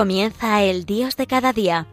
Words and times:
Comienza 0.00 0.62
el 0.62 0.86
Dios 0.86 1.14
de 1.16 1.26
cada 1.26 1.52
día. 1.52 1.86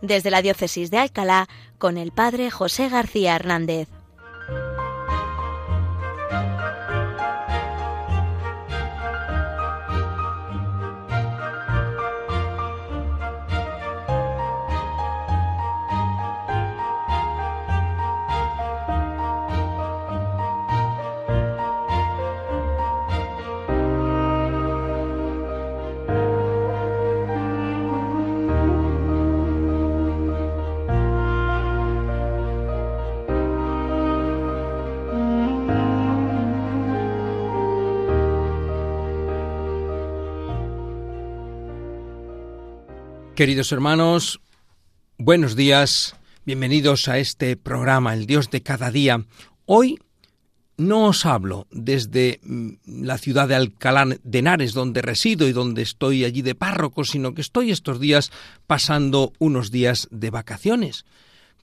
Desde 0.00 0.30
la 0.30 0.40
Diócesis 0.40 0.90
de 0.90 0.96
Alcalá, 0.96 1.46
con 1.76 1.98
el 1.98 2.10
Padre 2.10 2.50
José 2.50 2.88
García 2.88 3.36
Hernández. 3.36 3.90
Queridos 43.42 43.72
hermanos, 43.72 44.40
buenos 45.18 45.56
días, 45.56 46.14
bienvenidos 46.46 47.08
a 47.08 47.18
este 47.18 47.56
programa, 47.56 48.14
El 48.14 48.26
Dios 48.26 48.50
de 48.50 48.62
cada 48.62 48.92
día. 48.92 49.24
Hoy 49.66 49.98
no 50.76 51.06
os 51.06 51.26
hablo 51.26 51.66
desde 51.72 52.38
mm, 52.44 52.74
la 53.02 53.18
ciudad 53.18 53.48
de 53.48 53.56
Alcalá 53.56 54.06
de 54.22 54.38
Henares, 54.38 54.74
donde 54.74 55.02
resido 55.02 55.48
y 55.48 55.52
donde 55.52 55.82
estoy 55.82 56.24
allí 56.24 56.42
de 56.42 56.54
párroco, 56.54 57.02
sino 57.02 57.34
que 57.34 57.40
estoy 57.40 57.72
estos 57.72 57.98
días 57.98 58.30
pasando 58.68 59.32
unos 59.40 59.72
días 59.72 60.06
de 60.12 60.30
vacaciones. 60.30 61.04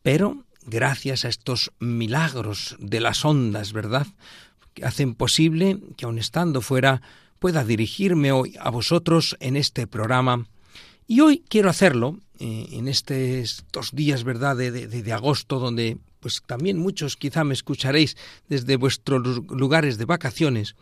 Pero 0.04 0.44
gracias 0.66 1.24
a 1.24 1.30
estos 1.30 1.72
milagros 1.80 2.76
de 2.80 3.00
las 3.00 3.24
ondas, 3.24 3.72
¿verdad? 3.72 4.06
Que 4.74 4.84
hacen 4.84 5.16
posible 5.16 5.80
que 5.96 6.04
aun 6.04 6.20
estando 6.20 6.60
fuera 6.60 7.02
pueda 7.40 7.64
dirigirme 7.64 8.34
hoy 8.34 8.58
a 8.60 8.70
vosotros 8.70 9.38
en 9.40 9.56
este 9.56 9.88
programa 9.88 10.46
y 11.10 11.22
hoy 11.22 11.44
quiero 11.50 11.72
hacerlo, 11.72 12.20
eh, 12.38 12.68
en 12.74 12.88
estos 12.88 13.92
días, 13.94 14.24
¿verdad?, 14.24 14.56
de, 14.56 14.70
de, 14.70 15.12
agosto, 15.12 15.58
donde 15.58 15.98
pues 16.20 16.44
también 16.46 16.78
muchos 16.78 17.18
quizá 17.18 17.44
me 17.44 17.56
escucharéis 17.56 18.16
desde 18.48 18.76
vuestros 18.76 19.42
lugares 19.50 19.98
de 19.98 20.06
vacaciones, 20.06 20.76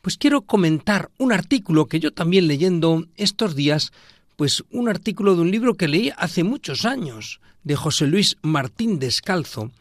pues 0.00 0.16
quiero 0.18 0.42
comentar 0.42 1.10
un 1.18 1.32
artículo 1.32 1.86
que 1.86 1.98
yo 1.98 2.12
también 2.12 2.46
leyendo 2.46 3.06
estos 3.16 3.56
días, 3.56 3.90
pues 4.36 4.62
un 4.70 4.88
artículo 4.88 5.34
de 5.34 5.42
un 5.42 5.50
libro 5.50 5.74
que 5.74 5.88
leí 5.88 6.12
hace 6.16 6.44
muchos 6.44 6.84
años, 6.84 7.40
de 7.64 7.74
José 7.74 8.06
Luis 8.06 8.36
Martín 8.40 9.00
Descalzo. 9.00 9.72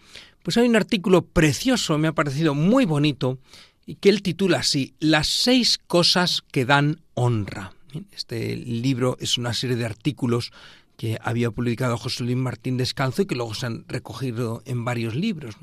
Pues 0.41 0.57
hay 0.57 0.67
un 0.67 0.75
artículo 0.75 1.21
precioso, 1.21 1.99
me 1.99 2.07
ha 2.07 2.13
parecido 2.13 2.55
muy 2.55 2.85
bonito, 2.85 3.37
y 3.85 3.95
que 3.95 4.09
él 4.09 4.23
titula 4.23 4.59
así, 4.59 4.95
Las 4.99 5.27
seis 5.27 5.77
cosas 5.77 6.41
que 6.51 6.65
dan 6.65 7.01
honra. 7.13 7.73
Este 8.11 8.55
libro 8.55 9.17
es 9.19 9.37
una 9.37 9.53
serie 9.53 9.75
de 9.75 9.85
artículos 9.85 10.51
que 10.97 11.17
había 11.21 11.51
publicado 11.51 11.97
José 11.97 12.23
Luis 12.23 12.37
Martín 12.37 12.77
Descalzo 12.77 13.23
y 13.23 13.25
que 13.25 13.35
luego 13.35 13.53
se 13.53 13.65
han 13.65 13.85
recogido 13.87 14.61
en 14.65 14.85
varios 14.85 15.15
libros. 15.15 15.55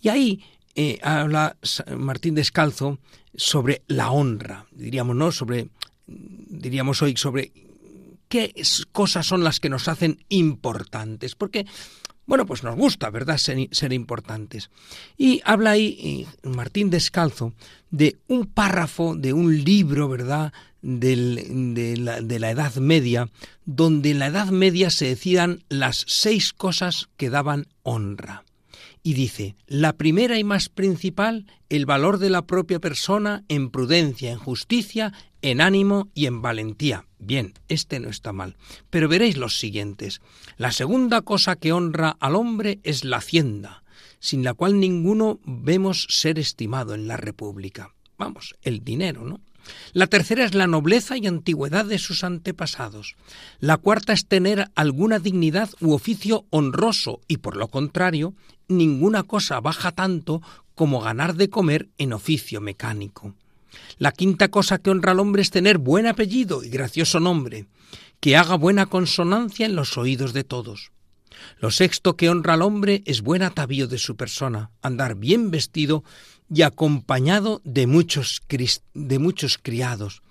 Y 0.00 0.08
ahí 0.08 0.44
eh, 0.74 0.98
habla 1.02 1.56
Martín 1.96 2.34
Descalzo 2.34 2.98
sobre 3.34 3.82
la 3.86 4.10
honra, 4.10 4.66
diríamos, 4.72 5.16
¿no? 5.16 5.32
Sobre, 5.32 5.68
diríamos 6.06 7.02
hoy, 7.02 7.16
sobre 7.16 7.52
qué 8.28 8.54
cosas 8.92 9.26
son 9.26 9.44
las 9.44 9.60
que 9.60 9.68
nos 9.68 9.88
hacen 9.88 10.24
importantes. 10.28 11.34
Porque 11.34 11.66
bueno, 12.26 12.46
pues 12.46 12.62
nos 12.62 12.76
gusta, 12.76 13.10
¿verdad?, 13.10 13.36
ser, 13.38 13.92
importantes. 13.92 14.70
Y 15.16 15.40
habla 15.44 15.72
ahí 15.72 16.26
Martín 16.42 16.90
Descalzo 16.90 17.52
de 17.90 18.16
un 18.28 18.46
párrafo 18.46 19.16
de 19.16 19.32
un 19.32 19.64
libro, 19.64 20.08
¿verdad?, 20.08 20.52
de, 20.82 21.96
la, 21.96 22.20
de, 22.20 22.38
la, 22.38 22.50
Edad 22.50 22.74
Media, 22.76 23.28
donde 23.64 24.10
en 24.10 24.18
la 24.18 24.26
Edad 24.26 24.48
Media 24.48 24.90
se 24.90 25.06
decían 25.06 25.62
las 25.68 26.04
seis 26.08 26.52
cosas 26.52 27.08
que 27.16 27.30
daban 27.30 27.66
honra. 27.82 28.44
Y 29.04 29.14
dice, 29.14 29.56
la 29.66 29.94
primera 29.94 30.38
y 30.38 30.44
más 30.44 30.68
principal, 30.68 31.46
el 31.68 31.86
valor 31.86 32.18
de 32.18 32.30
la 32.30 32.42
propia 32.42 32.78
persona 32.78 33.44
en 33.48 33.70
prudencia, 33.70 34.30
en 34.30 34.38
justicia, 34.38 35.12
en 35.42 35.60
ánimo 35.60 36.08
y 36.14 36.26
en 36.26 36.40
valentía. 36.40 37.06
Bien, 37.18 37.54
este 37.68 38.00
no 38.00 38.08
está 38.08 38.32
mal. 38.32 38.56
Pero 38.90 39.08
veréis 39.08 39.36
los 39.36 39.58
siguientes. 39.58 40.20
La 40.56 40.72
segunda 40.72 41.20
cosa 41.22 41.56
que 41.56 41.72
honra 41.72 42.16
al 42.20 42.36
hombre 42.36 42.80
es 42.82 43.04
la 43.04 43.18
hacienda, 43.18 43.82
sin 44.18 44.44
la 44.44 44.54
cual 44.54 44.80
ninguno 44.80 45.40
vemos 45.44 46.06
ser 46.08 46.38
estimado 46.38 46.94
en 46.94 47.06
la 47.08 47.16
República. 47.16 47.92
Vamos, 48.18 48.54
el 48.62 48.84
dinero, 48.84 49.24
¿no? 49.24 49.40
La 49.92 50.06
tercera 50.06 50.44
es 50.44 50.54
la 50.54 50.66
nobleza 50.66 51.16
y 51.16 51.26
antigüedad 51.26 51.84
de 51.84 51.98
sus 51.98 52.24
antepasados. 52.24 53.14
La 53.60 53.76
cuarta 53.76 54.12
es 54.12 54.26
tener 54.26 54.70
alguna 54.74 55.18
dignidad 55.18 55.70
u 55.80 55.92
oficio 55.92 56.46
honroso 56.50 57.20
y, 57.28 57.38
por 57.38 57.56
lo 57.56 57.68
contrario, 57.68 58.34
ninguna 58.68 59.22
cosa 59.22 59.60
baja 59.60 59.92
tanto 59.92 60.42
como 60.74 61.00
ganar 61.00 61.34
de 61.34 61.50
comer 61.50 61.90
en 61.98 62.12
oficio 62.12 62.60
mecánico. 62.60 63.34
La 63.98 64.12
quinta 64.12 64.48
cosa 64.48 64.78
que 64.78 64.90
honra 64.90 65.12
al 65.12 65.20
hombre 65.20 65.42
es 65.42 65.50
tener 65.50 65.78
buen 65.78 66.06
apellido 66.06 66.64
y 66.64 66.68
gracioso 66.68 67.20
nombre, 67.20 67.66
que 68.20 68.36
haga 68.36 68.56
buena 68.56 68.86
consonancia 68.86 69.66
en 69.66 69.74
los 69.74 69.96
oídos 69.98 70.32
de 70.32 70.44
todos. 70.44 70.92
Lo 71.58 71.70
sexto 71.70 72.16
que 72.16 72.30
honra 72.30 72.54
al 72.54 72.62
hombre 72.62 73.02
es 73.06 73.22
buen 73.22 73.42
atavío 73.42 73.88
de 73.88 73.98
su 73.98 74.16
persona, 74.16 74.70
andar 74.80 75.16
bien 75.16 75.50
vestido 75.50 76.04
y 76.52 76.62
acompañado 76.62 77.60
de 77.64 77.86
muchos, 77.86 78.42
de 78.94 79.18
muchos 79.18 79.58
criados. 79.58 80.22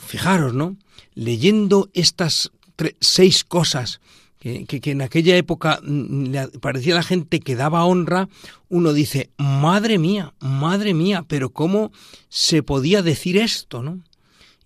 Fijaros, 0.00 0.54
¿no? 0.54 0.76
Leyendo 1.14 1.90
estas 1.94 2.52
seis 3.00 3.44
cosas 3.44 4.00
que, 4.44 4.90
en 4.90 5.00
aquella 5.00 5.36
época 5.36 5.80
mm, 5.82 6.24
le 6.26 6.48
parecía 6.60 6.94
la 6.94 7.02
gente 7.02 7.40
que 7.40 7.56
daba 7.56 7.86
honra, 7.86 8.28
uno 8.68 8.92
dice, 8.92 9.30
madre 9.38 9.98
mía, 9.98 10.34
madre 10.38 10.92
mía, 10.92 11.24
pero 11.26 11.48
¿cómo 11.48 11.92
se 12.28 12.62
podía 12.62 13.00
decir 13.02 13.38
esto, 13.38 13.82
no? 13.82 14.00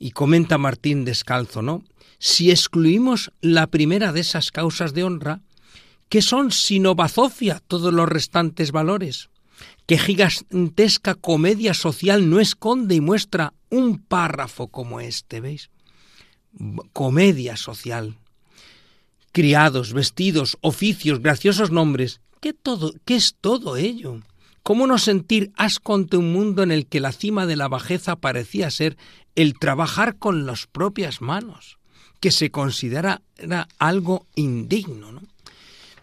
Y 0.01 0.11
comenta 0.11 0.59
Martín 0.59 1.05
Descalzo, 1.05 1.63
¿no? 1.63 1.85
Si 2.19 2.51
excluimos 2.51 3.33
la 3.41 3.69
primera 3.69 4.13
de 4.13 4.21
esas 4.21 4.51
causas 4.51 4.95
de 4.95 5.05
honra, 5.05 5.43
¿qué 6.09 6.23
son 6.23 6.51
sino 6.51 6.97
bazofia 6.97 7.63
todos 7.69 7.95
los 7.95 8.09
restantes 8.09 8.73
valores? 8.73 9.31
¿Qué 9.87 9.97
gigantesca 9.97 11.15
comedia 11.15 11.73
social 11.73 12.29
no 12.29 12.41
esconde 12.41 12.97
y 12.97 13.01
muestra 13.01 13.55
un 13.71 13.99
párrafo 13.99 14.67
como 14.69 15.01
este, 15.01 15.41
¿veis? 15.41 15.71
Comedia 16.93 17.57
social. 17.57 18.17
Criados, 19.33 19.93
vestidos, 19.93 20.59
oficios, 20.61 21.21
graciosos 21.21 21.71
nombres. 21.71 22.21
¿Qué, 22.41 22.53
todo, 22.53 22.95
¿Qué 23.05 23.17
es 23.17 23.37
todo 23.41 23.77
ello? 23.77 24.21
¿Cómo 24.63 24.87
no 24.87 24.99
sentir 24.99 25.51
asco 25.57 25.95
ante 25.95 26.17
un 26.17 26.33
mundo 26.33 26.63
en 26.63 26.71
el 26.71 26.87
que 26.87 27.01
la 27.01 27.13
cima 27.13 27.47
de 27.47 27.57
la 27.57 27.69
bajeza 27.69 28.17
parecía 28.17 28.71
ser 28.71 28.97
el 29.35 29.59
trabajar 29.59 30.17
con 30.19 30.47
las 30.47 30.67
propias 30.67 31.21
manos, 31.21 31.79
que 32.21 32.31
se 32.31 32.51
considera 32.51 33.23
algo 33.79 34.27
indigno? 34.35 35.13
¿no? 35.13 35.23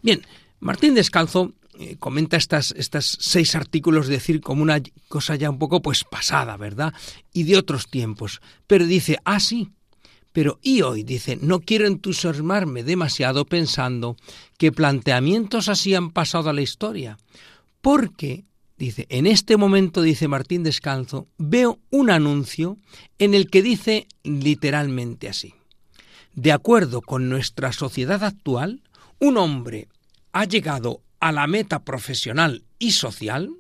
Bien, 0.02 0.26
Martín 0.60 0.96
Descalzo 0.96 1.54
eh, 1.78 1.98
comenta 2.00 2.38
estas, 2.38 2.74
estas 2.78 3.18
seis 3.20 3.56
artículos, 3.56 4.08
decir, 4.08 4.40
como 4.42 4.64
una 4.64 4.82
cosa 5.10 5.36
ya 5.36 5.50
un 5.50 5.60
poco 5.60 5.82
pues 5.82 6.04
pasada, 6.04 6.58
¿verdad? 6.58 6.94
Y 7.34 7.44
de 7.44 7.58
otros 7.58 7.88
tiempos. 7.88 8.42
Pero 8.66 8.86
dice, 8.86 9.20
ah, 9.26 9.40
sí, 9.40 9.70
pero 10.36 10.60
y 10.62 10.82
hoy, 10.82 11.04
dice, 11.04 11.38
no 11.42 11.62
quiero 11.62 11.88
entusiasmarme 11.88 12.84
demasiado 12.84 13.46
pensando 13.46 14.18
que 14.58 14.74
planteamientos 14.74 15.70
así 15.70 15.96
han 15.96 16.12
pasado 16.12 16.50
a 16.50 16.54
la 16.54 16.62
historia, 16.62 17.18
porque, 17.80 18.44
dice, 18.78 19.06
en 19.08 19.28
este 19.28 19.56
momento, 19.56 20.02
dice 20.02 20.28
Martín 20.28 20.64
Descalzo, 20.64 21.30
veo 21.38 21.80
un 21.90 22.10
anuncio 22.10 22.78
en 23.18 23.34
el 23.34 23.50
que 23.50 23.62
dice 23.62 24.10
literalmente 24.26 25.30
así. 25.30 25.54
De 26.34 26.52
acuerdo 26.52 27.02
con 27.02 27.30
nuestra 27.30 27.72
sociedad 27.72 28.22
actual, 28.22 28.84
un 29.20 29.38
hombre 29.38 29.88
ha 30.34 30.44
llegado 30.44 31.02
a 31.22 31.32
la 31.32 31.48
meta 31.48 31.86
profesional 31.86 32.66
y 32.78 32.92
social, 32.92 33.52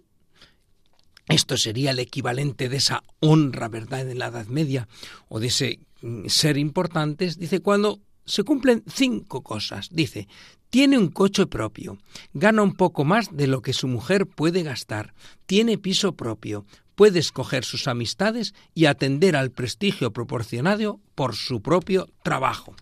esto 1.29 1.55
sería 1.55 1.91
el 1.91 1.99
equivalente 1.99 2.67
de 2.67 2.75
esa 2.75 3.01
honra, 3.21 3.69
¿verdad?, 3.69 4.09
en 4.09 4.19
la 4.19 4.27
Edad 4.27 4.47
Media, 4.47 4.89
o 5.29 5.39
de 5.39 5.47
ese 5.47 5.79
ser 6.27 6.57
importantes, 6.57 7.39
dice, 7.39 7.59
cuando 7.59 7.99
se 8.25 8.43
cumplen 8.43 8.83
cinco 8.87 9.41
cosas. 9.41 9.89
Dice, 9.91 10.27
tiene 10.69 10.97
un 10.97 11.09
coche 11.09 11.45
propio, 11.45 11.97
gana 12.33 12.61
un 12.61 12.73
poco 12.73 13.05
más 13.05 13.35
de 13.35 13.47
lo 13.47 13.61
que 13.61 13.73
su 13.73 13.87
mujer 13.87 14.25
puede 14.25 14.63
gastar, 14.63 15.13
tiene 15.45 15.77
piso 15.77 16.15
propio, 16.15 16.65
puede 16.95 17.19
escoger 17.19 17.63
sus 17.63 17.87
amistades 17.87 18.53
y 18.73 18.85
atender 18.85 19.35
al 19.35 19.51
prestigio 19.51 20.11
proporcionado 20.11 20.99
por 21.13 21.35
su 21.35 21.61
propio 21.61 22.09
trabajo. 22.23 22.75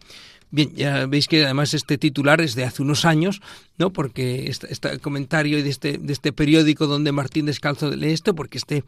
Bien, 0.50 0.72
ya 0.76 1.08
veis 1.08 1.28
que 1.28 1.44
además 1.44 1.74
este 1.74 1.98
titular 1.98 2.40
es 2.40 2.54
de 2.54 2.64
hace 2.64 2.84
unos 2.84 3.06
años, 3.06 3.42
¿no? 3.80 3.92
Porque 3.92 4.46
este, 4.48 5.00
comentario 5.00 5.62
de 5.64 5.70
este, 5.70 5.98
de 5.98 6.14
este 6.14 6.32
periódico 6.32 6.86
donde 6.86 7.12
Martín 7.12 7.48
Descalzo 7.48 7.90
lee 7.90 8.12
esto, 8.12 8.36
porque 8.36 8.60
este 8.60 8.84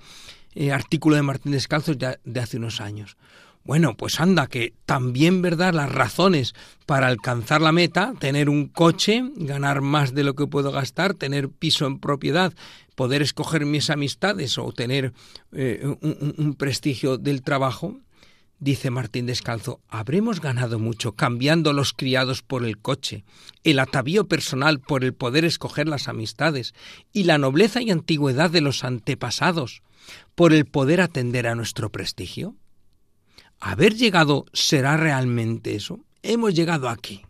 eh, 0.54 0.72
artículo 0.72 1.16
de 1.16 1.24
Martín 1.24 1.54
Descalzo 1.54 1.94
es 1.94 1.98
ya 1.98 2.20
de 2.24 2.40
hace 2.40 2.58
unos 2.58 2.82
años. 2.82 3.18
Bueno, 3.66 3.98
pues 3.98 4.20
anda, 4.20 4.46
que 4.46 4.76
también, 4.86 5.42
¿verdad? 5.42 5.74
Las 5.74 5.92
razones 5.92 6.54
para 6.86 7.08
alcanzar 7.08 7.62
la 7.62 7.72
meta, 7.72 8.14
tener 8.20 8.48
un 8.48 8.68
coche, 8.68 9.24
ganar 9.36 9.82
más 9.82 10.14
de 10.14 10.24
lo 10.24 10.36
que 10.36 10.46
puedo 10.46 10.72
gastar, 10.72 11.16
tener 11.16 11.50
piso 11.50 11.88
en 11.88 12.00
propiedad, 12.00 12.54
poder 12.94 13.24
escoger 13.24 13.66
mis 13.66 13.90
amistades 13.90 14.60
o 14.60 14.72
tener 14.72 15.14
eh, 15.52 15.84
un 16.38 16.56
prestigio 16.56 17.18
del 17.18 17.42
trabajo, 17.42 18.00
Dice 18.58 18.90
Martín 18.90 19.26
Descalzo, 19.26 19.82
habremos 19.90 20.40
ganado 20.40 20.80
mucho 20.80 21.12
cambiando 21.12 21.74
los 21.74 21.92
criados 21.92 22.42
por 22.42 22.64
el 22.64 22.78
coche, 22.78 23.26
el 23.66 23.80
atavío 23.80 24.30
personal 24.30 24.80
por 24.80 25.04
el 25.04 25.14
poder 25.14 25.44
escoger 25.44 25.90
las 25.90 26.08
amistades 26.08 26.74
y 27.12 27.24
la 27.24 27.38
nobleza 27.38 27.82
y 27.82 27.92
antigüedad 27.92 28.50
de 28.50 28.62
los 28.62 28.86
antepasados 28.86 29.84
por 30.36 30.54
el 30.54 30.66
poder 30.66 31.02
atender 31.02 31.48
a 31.48 31.56
nuestro 31.56 31.92
prestigio. 31.92 32.56
¿Haber 33.66 33.96
llegado 33.96 34.46
será 34.54 34.96
realmente 34.96 35.74
eso? 35.74 36.00
Hemos 36.22 36.54
llegado 36.54 36.88
aquí. 36.88 37.26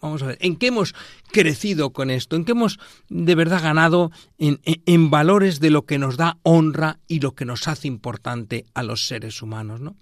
vamos 0.00 0.20
a 0.24 0.26
ver, 0.26 0.38
¿en 0.40 0.56
qué 0.56 0.66
hemos 0.66 0.92
crecido 1.30 1.90
con 1.90 2.10
esto? 2.10 2.34
¿En 2.34 2.44
qué 2.44 2.50
hemos 2.50 2.80
de 3.08 3.36
verdad 3.36 3.62
ganado 3.62 4.10
en, 4.38 4.58
en, 4.64 5.10
valores 5.10 5.60
de 5.60 5.70
lo 5.70 5.86
que 5.86 5.98
nos 5.98 6.16
da 6.16 6.36
honra 6.42 6.98
y 7.06 7.20
lo 7.20 7.36
que 7.36 7.44
nos 7.44 7.68
hace 7.68 7.86
importante 7.86 8.64
a 8.74 8.82
los 8.82 9.06
seres 9.06 9.40
humanos? 9.40 9.80
¿no? 9.80 9.94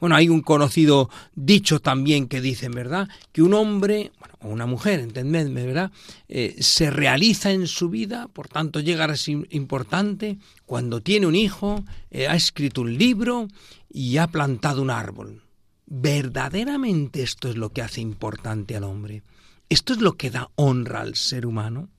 Bueno, 0.00 0.16
hay 0.16 0.28
un 0.28 0.40
conocido 0.40 1.10
dicho 1.34 1.80
también 1.80 2.26
que 2.26 2.40
dicen, 2.40 2.72
¿verdad? 2.72 3.08
Que 3.32 3.42
un 3.42 3.54
hombre, 3.54 4.12
bueno, 4.18 4.34
o 4.40 4.48
una 4.48 4.66
mujer, 4.66 5.00
entendedme, 5.00 5.66
¿verdad? 5.66 5.92
Eh, 6.28 6.56
se 6.60 6.90
realiza 6.90 7.52
en 7.52 7.66
su 7.66 7.90
vida, 7.90 8.28
por 8.28 8.48
tanto 8.48 8.80
llega 8.80 9.04
a 9.04 9.16
ser 9.16 9.46
importante 9.50 10.38
cuando 10.64 11.02
tiene 11.02 11.26
un 11.26 11.36
hijo, 11.36 11.84
eh, 12.10 12.26
ha 12.26 12.34
escrito 12.34 12.80
un 12.80 12.96
libro 12.96 13.48
y 13.90 14.16
ha 14.16 14.26
plantado 14.26 14.80
un 14.80 14.90
árbol. 14.90 15.42
Verdaderamente 15.86 17.22
esto 17.22 17.50
es 17.50 17.56
lo 17.56 17.70
que 17.70 17.82
hace 17.82 18.00
importante 18.00 18.76
al 18.76 18.84
hombre. 18.84 19.22
Esto 19.68 19.92
es 19.92 20.00
lo 20.00 20.16
que 20.16 20.30
da 20.30 20.50
honra 20.54 21.00
al 21.00 21.14
ser 21.14 21.44
humano. 21.46 21.90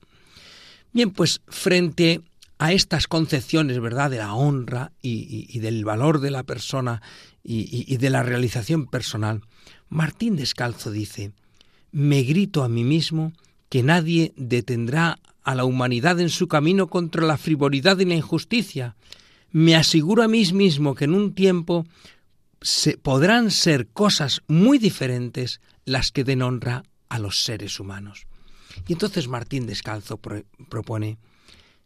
Bien, 0.92 1.10
pues 1.10 1.40
frente 1.46 2.20
a 2.62 2.70
estas 2.70 3.08
concepciones, 3.08 3.80
¿verdad?, 3.80 4.08
de 4.08 4.18
la 4.18 4.34
honra 4.34 4.92
y, 5.02 5.58
del 5.58 5.84
valor 5.84 6.20
de 6.20 6.30
la 6.30 6.44
persona 6.44 7.02
y, 7.42 7.96
de 7.96 8.08
la 8.08 8.22
realización 8.22 8.86
personal, 8.86 9.42
Martín 9.88 10.36
Descalzo 10.36 10.92
dice, 10.92 11.32
me 11.90 12.22
grito 12.22 12.62
a 12.62 12.68
mí 12.68 12.84
mismo 12.84 13.32
que 13.68 13.82
nadie 13.82 14.32
detendrá 14.36 15.18
a 15.42 15.56
la 15.56 15.64
humanidad 15.64 16.20
en 16.20 16.28
su 16.28 16.46
camino 16.46 16.86
contra 16.86 17.26
la 17.26 17.36
frivolidad 17.36 17.98
y 17.98 18.04
la 18.04 18.14
injusticia. 18.14 18.94
Me 19.50 19.74
aseguro 19.74 20.22
a 20.22 20.28
mí 20.28 20.44
mismo 20.52 20.94
que 20.94 21.06
en 21.06 21.14
un 21.14 21.34
tiempo 21.34 21.84
se, 22.60 22.96
podrán 22.96 23.50
ser 23.50 23.88
cosas 23.88 24.40
muy 24.46 24.78
diferentes 24.78 25.60
las 25.84 26.12
que 26.12 26.22
den 26.22 26.42
honra 26.42 26.84
a 27.08 27.18
los 27.18 27.42
seres 27.42 27.80
humanos. 27.80 28.28
Y 28.86 28.92
entonces 28.92 29.26
Martín 29.26 29.66
Descalzo 29.66 30.16
propone, 30.18 31.18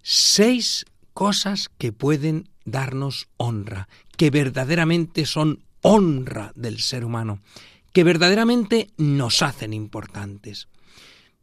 seis 0.09 0.87
cosas 1.15 1.69
que 1.79 1.91
pueden 1.91 2.49
darnos 2.65 3.27
honra, 3.39 3.89
que 4.17 4.31
verdaderamente 4.31 5.27
son 5.27 5.65
honra 5.83 6.53
del 6.55 6.79
ser 6.79 7.05
humano, 7.05 7.41
que 7.93 8.05
verdaderamente 8.05 8.89
nos 8.99 9.43
hacen 9.43 9.73
importantes. 9.73 10.69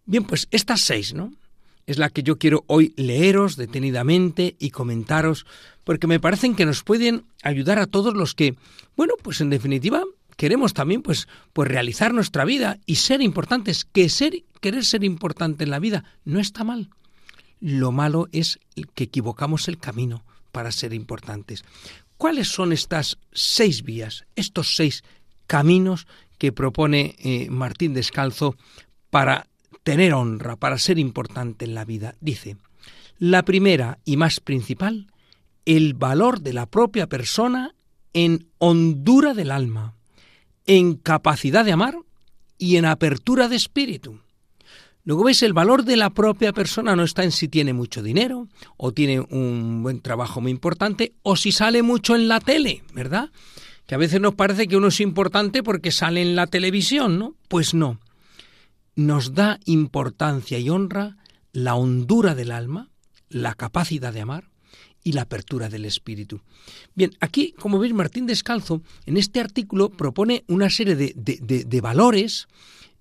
Bien, 0.06 0.24
pues 0.24 0.48
estas 0.52 0.80
seis, 0.80 1.14
¿no? 1.14 1.34
Es 1.88 1.98
la 1.98 2.10
que 2.10 2.24
yo 2.24 2.38
quiero 2.38 2.64
hoy 2.68 2.94
leeros 2.96 3.58
detenidamente 3.58 4.56
y 4.60 4.70
comentaros, 4.70 5.46
porque 5.84 6.08
me 6.08 6.22
parecen 6.22 6.56
que 6.56 6.66
nos 6.66 6.84
pueden 6.84 7.26
ayudar 7.42 7.80
a 7.80 7.88
todos 7.88 8.14
los 8.14 8.34
que, 8.34 8.56
bueno, 8.96 9.16
pues 9.22 9.42
en 9.42 9.50
definitiva 9.50 10.04
queremos 10.38 10.74
también 10.74 11.02
pues, 11.02 11.28
pues 11.52 11.68
realizar 11.68 12.14
nuestra 12.14 12.46
vida 12.46 12.80
y 12.86 12.96
ser 12.96 13.22
importantes, 13.22 13.84
que 13.84 14.08
ser, 14.08 14.46
querer 14.62 14.86
ser 14.86 15.04
importante 15.04 15.66
en 15.66 15.70
la 15.70 15.80
vida 15.80 16.06
no 16.24 16.40
está 16.40 16.64
mal. 16.64 16.90
Lo 17.64 17.94
malo 17.94 18.28
es 18.34 18.60
que 18.94 19.06
equivocamos 19.06 19.70
el 19.70 19.78
camino 19.78 20.26
para 20.52 20.70
ser 20.74 20.94
importantes. 20.94 21.64
¿Cuáles 22.18 22.50
son 22.50 22.74
estas 22.74 23.20
seis 23.32 23.84
vías, 23.84 24.26
estos 24.36 24.76
seis 24.76 25.06
caminos 25.48 26.06
que 26.38 26.52
propone 26.52 27.16
eh, 27.20 27.48
Martín 27.50 27.94
Descalzo 27.94 28.58
para 29.10 29.48
tener 29.84 30.14
honra, 30.14 30.58
para 30.58 30.78
ser 30.78 31.00
importante 31.00 31.64
en 31.64 31.74
la 31.74 31.86
vida? 31.86 32.16
Dice, 32.20 32.58
la 33.18 33.46
primera 33.46 33.98
y 34.04 34.18
más 34.18 34.42
principal, 34.42 35.08
el 35.64 35.94
valor 35.94 36.42
de 36.42 36.52
la 36.52 36.66
propia 36.66 37.08
persona 37.08 37.76
en 38.12 38.50
hondura 38.58 39.34
del 39.34 39.52
alma, 39.52 39.96
en 40.66 40.96
capacidad 40.96 41.64
de 41.64 41.72
amar 41.72 41.96
y 42.58 42.76
en 42.76 42.84
apertura 42.84 43.48
de 43.48 43.56
espíritu. 43.56 44.20
Luego 45.06 45.26
ves, 45.26 45.44
el 45.44 45.54
valor 45.54 45.84
de 45.84 45.98
la 45.98 46.12
propia 46.12 46.54
persona 46.54 46.96
no 46.96 47.04
está 47.04 47.24
en 47.24 47.32
si 47.32 47.50
tiene 47.50 47.74
mucho 47.74 48.02
dinero, 48.02 48.48
o 48.78 48.94
tiene 48.94 49.20
un 49.20 49.84
buen 49.84 50.00
trabajo 50.00 50.40
muy 50.40 50.52
importante, 50.52 51.14
o 51.24 51.36
si 51.36 51.52
sale 51.52 51.84
mucho 51.84 52.16
en 52.16 52.30
la 52.30 52.40
tele, 52.40 52.84
¿verdad? 52.94 53.30
Que 53.86 53.96
a 53.96 53.98
veces 53.98 54.22
nos 54.22 54.36
parece 54.36 54.68
que 54.68 54.78
uno 54.78 54.88
es 54.88 55.02
importante 55.02 55.62
porque 55.62 55.92
sale 55.92 56.22
en 56.22 56.36
la 56.36 56.48
televisión, 56.48 57.20
¿no? 57.20 57.36
Pues 57.50 57.74
no. 57.74 58.00
Nos 58.96 59.34
da 59.34 59.60
importancia 59.66 60.58
y 60.60 60.70
honra 60.70 61.18
la 61.52 61.76
hondura 61.76 62.34
del 62.34 62.52
alma, 62.52 62.90
la 63.30 63.56
capacidad 63.56 64.14
de 64.14 64.22
amar 64.22 64.50
y 65.04 65.12
la 65.12 65.24
apertura 65.24 65.70
del 65.70 65.86
espíritu. 65.86 66.42
Bien, 66.96 67.12
aquí, 67.20 67.54
como 67.60 67.80
veis, 67.80 67.94
Martín 67.94 68.26
Descalzo, 68.26 68.82
en 69.06 69.18
este 69.18 69.40
artículo 69.40 69.90
propone 69.90 70.46
una 70.48 70.70
serie 70.70 70.96
de, 70.96 71.82
valores 71.82 72.48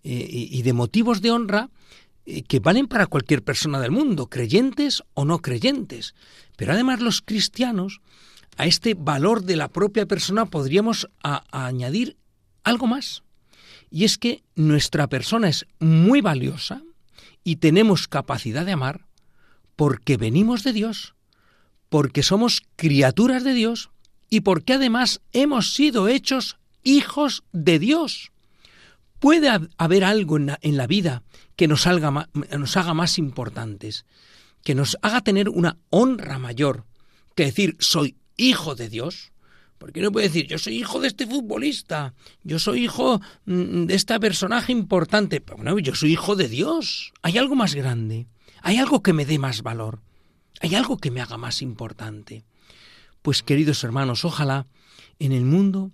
eh, 0.05 0.27
y 0.29 0.63
de 0.63 0.73
motivos 0.73 1.23
de 1.23 1.31
honra 1.31 1.71
eh, 2.25 2.43
que 2.43 2.61
valen 2.61 2.87
para 2.87 3.07
cualquier 3.07 3.43
persona 3.43 3.81
del 3.81 3.91
mundo, 3.91 4.29
creyentes 4.29 5.03
o 5.15 5.25
no 5.25 5.41
creyentes. 5.41 6.15
Pero 6.57 6.73
además 6.73 7.01
los 7.01 7.21
cristianos, 7.21 8.01
a 8.57 8.67
este 8.67 8.95
valor 8.95 9.43
de 9.43 9.57
la 9.57 9.69
propia 9.69 10.07
persona 10.07 10.47
podríamos 10.47 11.09
añadir 11.23 12.17
algo 12.65 12.87
más. 12.87 13.23
Y 13.91 14.05
es 14.05 14.19
que 14.19 14.43
nuestra 14.55 15.07
persona 15.09 15.49
es 15.49 15.67
muy 15.79 16.21
valiosa 16.21 16.83
y 17.45 17.57
tenemos 17.57 18.09
capacidad 18.09 18.65
de 18.65 18.73
amar 18.73 19.07
porque 19.77 20.17
venimos 20.17 20.65
de 20.65 20.73
Dios, 20.73 21.15
porque 21.89 22.23
somos 22.23 22.63
criaturas 22.77 23.43
de 23.43 23.55
Dios 23.55 23.91
y 24.31 24.41
porque 24.41 24.75
además 24.75 25.21
hemos 25.33 25.75
sido 25.75 26.09
hechos 26.09 26.57
hijos 26.85 27.43
de 27.53 27.79
Dios. 27.79 28.33
Puede 29.23 29.49
haber 29.79 30.03
algo 30.03 30.37
en 30.37 30.77
la, 30.77 30.87
vida 30.89 31.23
que 31.55 31.69
nos, 31.69 31.87
haga 31.87 32.11
más 32.11 33.19
importantes, 33.19 34.05
que 34.65 34.75
nos 34.75 34.99
haga 35.01 35.21
tener 35.21 35.49
una 35.49 35.79
honra 35.91 36.41
mayor 36.41 36.87
que 37.37 37.45
decir 37.45 37.77
soy 37.79 38.17
hijo 38.37 38.75
de 38.75 38.89
Dios. 38.89 39.31
Porque 39.79 40.01
no 40.01 40.11
puede 40.11 40.27
decir, 40.27 40.49
yo 40.49 40.59
soy 40.59 40.77
hijo 40.77 40.99
de 40.99 41.07
este 41.07 41.29
futbolista, 41.29 42.15
yo 42.43 42.59
soy 42.59 42.83
hijo 42.83 43.21
mm, 43.45 43.85
de 43.85 43.95
este 43.95 44.19
personaje 44.19 44.73
importante. 44.73 45.41
Pero 45.41 45.59
bueno, 45.59 45.79
yo 45.79 45.95
soy 45.95 46.11
hijo 46.11 46.35
de 46.35 46.49
Dios. 46.49 47.13
Hay 47.23 47.39
algo 47.39 47.55
más 47.55 47.77
grande, 47.77 48.27
hay 48.61 48.79
algo 48.79 49.05
que 49.05 49.13
me 49.13 49.25
dé 49.25 49.39
más 49.39 49.63
valor, 49.63 50.01
hay 50.61 50.75
algo 50.75 50.99
que 50.99 51.13
me 51.13 51.21
haga 51.21 51.37
más 51.37 51.63
importante. 51.63 52.45
Pues 53.23 53.45
queridos 53.45 53.85
hermanos, 53.85 54.25
ojalá 54.25 54.67
en 55.21 55.31
el 55.31 55.45
mundo 55.45 55.93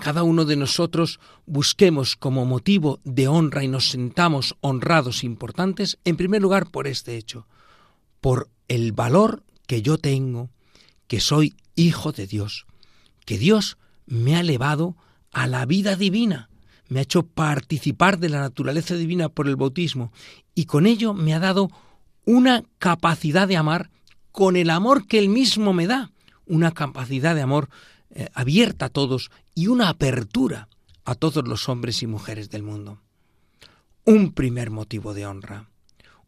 cada 0.00 0.22
uno 0.22 0.44
de 0.44 0.56
nosotros 0.56 1.20
busquemos 1.46 2.16
como 2.16 2.44
motivo 2.44 3.00
de 3.04 3.28
honra 3.28 3.64
y 3.64 3.68
nos 3.68 3.90
sentamos 3.90 4.56
honrados 4.60 5.22
e 5.22 5.26
importantes, 5.26 5.98
en 6.04 6.16
primer 6.16 6.42
lugar 6.42 6.70
por 6.70 6.86
este 6.86 7.16
hecho, 7.16 7.46
por 8.20 8.48
el 8.68 8.92
valor 8.92 9.42
que 9.66 9.82
yo 9.82 9.98
tengo, 9.98 10.50
que 11.06 11.20
soy 11.20 11.54
hijo 11.74 12.12
de 12.12 12.26
Dios, 12.26 12.66
que 13.24 13.38
Dios 13.38 13.78
me 14.06 14.36
ha 14.36 14.40
elevado 14.40 14.96
a 15.32 15.46
la 15.46 15.66
vida 15.66 15.96
divina, 15.96 16.48
me 16.88 17.00
ha 17.00 17.02
hecho 17.02 17.22
participar 17.22 18.18
de 18.18 18.28
la 18.28 18.40
naturaleza 18.40 18.94
divina 18.94 19.28
por 19.28 19.48
el 19.48 19.56
bautismo 19.56 20.12
y 20.54 20.66
con 20.66 20.86
ello 20.86 21.14
me 21.14 21.34
ha 21.34 21.38
dado 21.38 21.70
una 22.24 22.64
capacidad 22.78 23.48
de 23.48 23.56
amar 23.56 23.90
con 24.30 24.56
el 24.56 24.70
amor 24.70 25.06
que 25.06 25.18
Él 25.18 25.28
mismo 25.28 25.72
me 25.72 25.86
da, 25.86 26.12
una 26.46 26.72
capacidad 26.72 27.34
de 27.34 27.42
amor 27.42 27.68
eh, 28.10 28.28
abierta 28.34 28.86
a 28.86 28.90
todos 28.90 29.30
y 29.54 29.66
una 29.66 29.88
apertura 29.88 30.68
a 31.04 31.14
todos 31.14 31.46
los 31.46 31.68
hombres 31.68 32.02
y 32.02 32.06
mujeres 32.06 32.50
del 32.50 32.62
mundo. 32.62 33.00
Un 34.04 34.32
primer 34.32 34.70
motivo 34.70 35.14
de 35.14 35.26
honra, 35.26 35.68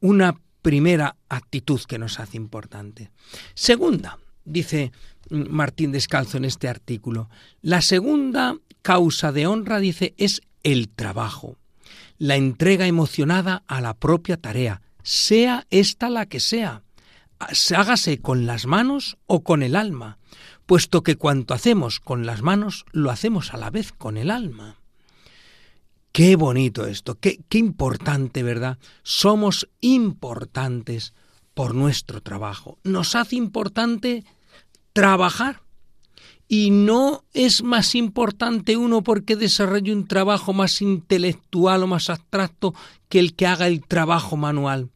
una 0.01 0.41
primera 0.63 1.17
actitud 1.29 1.81
que 1.83 1.99
nos 1.99 2.21
hace 2.21 2.37
importante. 2.37 3.11
Segunda, 3.55 4.19
dice 4.45 4.93
Martín 5.31 5.93
Descalzo 5.93 6.37
en 6.37 6.45
este 6.45 6.69
artículo, 6.69 7.29
la 7.63 7.81
segunda 7.81 8.57
causa 8.83 9.33
de 9.33 9.47
honra, 9.47 9.79
dice, 9.79 10.15
es 10.17 10.43
el 10.63 10.89
trabajo, 10.89 11.57
la 12.19 12.37
entrega 12.37 12.87
emocionada 12.87 13.65
a 13.67 13.81
la 13.81 13.95
propia 13.95 14.37
tarea, 14.37 14.83
sea 15.03 15.67
esta 15.71 16.09
la 16.09 16.27
que 16.27 16.41
sea, 16.41 16.83
hágase 17.39 18.21
con 18.21 18.47
las 18.47 18.67
manos 18.67 19.17
o 19.27 19.43
con 19.43 19.63
el 19.63 19.77
alma, 19.77 20.19
puesto 20.67 21.03
que 21.03 21.17
cuanto 21.17 21.55
hacemos 21.55 22.01
con 22.01 22.27
las 22.27 22.43
manos 22.43 22.85
lo 22.93 23.11
hacemos 23.11 23.55
a 23.55 23.57
la 23.57 23.71
vez 23.71 23.93
con 23.93 24.17
el 24.17 24.31
alma. 24.31 24.77
Qué 26.13 26.37
bonito 26.37 26.87
esto, 26.87 27.17
qué, 27.17 27.41
qué 27.49 27.59
importante, 27.59 28.43
¿verdad? 28.43 28.79
Somos 29.03 29.69
importantes 29.81 31.13
por 31.55 31.75
nuestro 31.75 32.21
trabajo. 32.21 32.79
Nos 32.85 33.15
hace 33.15 33.37
importante 33.37 34.25
trabajar. 34.93 35.63
Y 36.47 36.71
no 36.71 37.25
es 37.33 37.63
más 37.63 37.95
importante 37.95 38.77
uno 38.77 39.03
porque 39.03 39.35
desarrolle 39.35 39.93
un 39.93 40.07
trabajo 40.07 40.53
más 40.53 40.83
intelectual 40.83 41.83
o 41.83 41.87
más 41.87 42.11
abstracto 42.11 42.75
que 43.09 43.19
el 43.19 43.35
que 43.35 43.47
haga 43.47 43.67
el 43.67 43.81
trabajo 43.81 44.37
manual, 44.37 44.91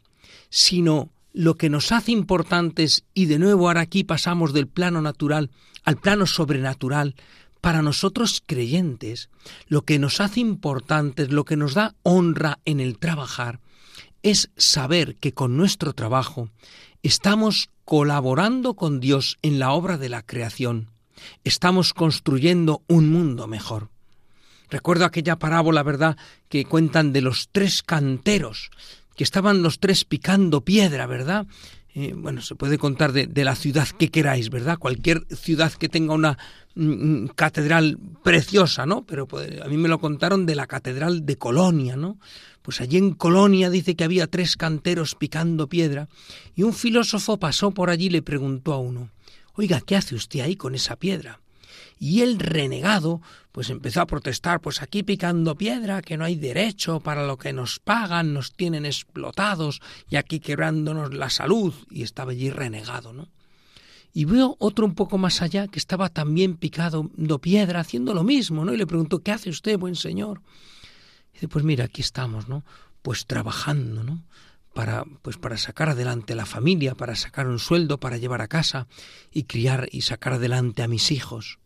sino 0.50 1.08
lo 1.38 1.54
que 1.54 1.70
nos 1.70 1.92
hace 1.92 2.10
importantes, 2.10 3.04
y 3.14 3.26
de 3.26 3.38
nuevo 3.38 3.68
ahora 3.68 3.82
aquí 3.82 4.02
pasamos 4.02 4.52
del 4.52 4.66
plano 4.66 5.00
natural 5.00 5.52
al 5.84 5.96
plano 5.96 6.26
sobrenatural, 6.26 7.14
para 7.60 7.80
nosotros 7.80 8.42
creyentes, 8.44 9.30
lo 9.68 9.82
que 9.82 10.00
nos 10.00 10.20
hace 10.20 10.40
importantes, 10.40 11.30
lo 11.30 11.44
que 11.44 11.56
nos 11.56 11.74
da 11.74 11.94
honra 12.02 12.58
en 12.64 12.80
el 12.80 12.98
trabajar, 12.98 13.60
es 14.24 14.50
saber 14.56 15.14
que 15.14 15.32
con 15.32 15.56
nuestro 15.56 15.92
trabajo 15.92 16.50
estamos 17.04 17.70
colaborando 17.84 18.74
con 18.74 18.98
Dios 18.98 19.38
en 19.42 19.60
la 19.60 19.70
obra 19.70 19.96
de 19.96 20.08
la 20.08 20.22
creación, 20.22 20.90
estamos 21.44 21.94
construyendo 21.94 22.82
un 22.88 23.12
mundo 23.12 23.46
mejor. 23.46 23.90
Recuerdo 24.70 25.04
aquella 25.04 25.38
parábola, 25.38 25.84
¿verdad?, 25.84 26.16
que 26.48 26.64
cuentan 26.64 27.12
de 27.12 27.20
los 27.20 27.48
tres 27.52 27.84
canteros, 27.84 28.70
que 29.18 29.24
estaban 29.24 29.62
los 29.62 29.80
tres 29.80 30.04
picando 30.04 30.60
piedra, 30.60 31.08
¿verdad? 31.08 31.48
Eh, 31.92 32.14
bueno, 32.16 32.40
se 32.40 32.54
puede 32.54 32.78
contar 32.78 33.10
de, 33.10 33.44
la 33.44 33.56
ciudad 33.56 33.88
que 33.88 34.10
queráis, 34.10 34.48
¿verdad? 34.48 34.78
Cualquier 34.78 35.26
ciudad 35.34 35.72
que 35.72 35.88
tenga 35.88 36.14
una 36.14 36.38
mm, 36.76 37.24
mm, 37.24 37.28
catedral 37.34 37.98
preciosa, 38.22 38.86
¿no? 38.86 39.04
Pero 39.04 39.26
pues, 39.26 39.60
a 39.60 39.66
mí 39.66 39.76
me 39.76 39.88
lo 39.88 39.98
contaron 39.98 40.46
de 40.46 40.54
la 40.54 40.68
catedral 40.68 41.26
de 41.26 41.36
Colonia, 41.36 41.96
¿no? 41.96 42.20
Pues 42.62 42.80
allí 42.80 42.96
en 42.96 43.14
Colonia 43.14 43.70
dice 43.70 43.96
que 43.96 44.04
había 44.04 44.28
tres 44.28 44.56
canteros 44.56 45.16
picando 45.16 45.68
piedra 45.68 46.08
y 46.54 46.62
un 46.62 46.72
filósofo 46.72 47.38
pasó 47.38 47.72
por 47.72 47.90
allí 47.90 48.06
y 48.06 48.10
le 48.10 48.22
preguntó 48.22 48.72
a 48.72 48.78
uno, 48.78 49.10
oiga, 49.54 49.80
¿qué 49.80 49.96
hace 49.96 50.14
usted 50.14 50.40
ahí 50.40 50.54
con 50.54 50.76
esa 50.76 50.94
piedra? 50.94 51.40
Y 51.98 52.20
el 52.22 52.38
renegado 52.38 53.20
pues 53.52 53.70
empezó 53.70 54.00
a 54.00 54.06
protestar, 54.06 54.60
pues 54.60 54.82
aquí 54.82 55.02
picando 55.02 55.56
piedra, 55.56 56.00
que 56.00 56.16
no 56.16 56.24
hay 56.24 56.36
derecho 56.36 57.00
para 57.00 57.26
lo 57.26 57.38
que 57.38 57.52
nos 57.52 57.80
pagan, 57.80 58.32
nos 58.32 58.52
tienen 58.52 58.86
explotados 58.86 59.80
y 60.08 60.14
aquí 60.14 60.38
quebrándonos 60.38 61.12
la 61.12 61.28
salud. 61.28 61.74
Y 61.90 62.02
estaba 62.02 62.32
allí 62.32 62.50
renegado, 62.50 63.12
¿no? 63.12 63.28
Y 64.12 64.24
veo 64.24 64.56
otro 64.58 64.86
un 64.86 64.94
poco 64.94 65.18
más 65.18 65.42
allá 65.42 65.68
que 65.68 65.78
estaba 65.78 66.08
también 66.08 66.56
picando 66.56 67.38
piedra, 67.40 67.80
haciendo 67.80 68.14
lo 68.14 68.24
mismo, 68.24 68.64
¿no? 68.64 68.72
Y 68.72 68.76
le 68.76 68.86
preguntó, 68.86 69.20
¿qué 69.20 69.32
hace 69.32 69.50
usted, 69.50 69.78
buen 69.78 69.96
señor? 69.96 70.40
Y 71.30 71.34
dice, 71.34 71.48
pues 71.48 71.64
mira, 71.64 71.86
aquí 71.86 72.00
estamos, 72.00 72.48
¿no? 72.48 72.64
Pues 73.02 73.26
trabajando, 73.26 74.04
¿no? 74.04 74.24
Para, 74.72 75.04
pues 75.22 75.36
para 75.36 75.56
sacar 75.56 75.88
adelante 75.88 76.34
la 76.34 76.46
familia, 76.46 76.94
para 76.94 77.16
sacar 77.16 77.48
un 77.48 77.58
sueldo, 77.58 77.98
para 77.98 78.18
llevar 78.18 78.40
a 78.40 78.48
casa 78.48 78.86
y 79.32 79.44
criar 79.44 79.88
y 79.90 80.02
sacar 80.02 80.34
adelante 80.34 80.82
a 80.82 80.88
mis 80.88 81.10
hijos. 81.10 81.58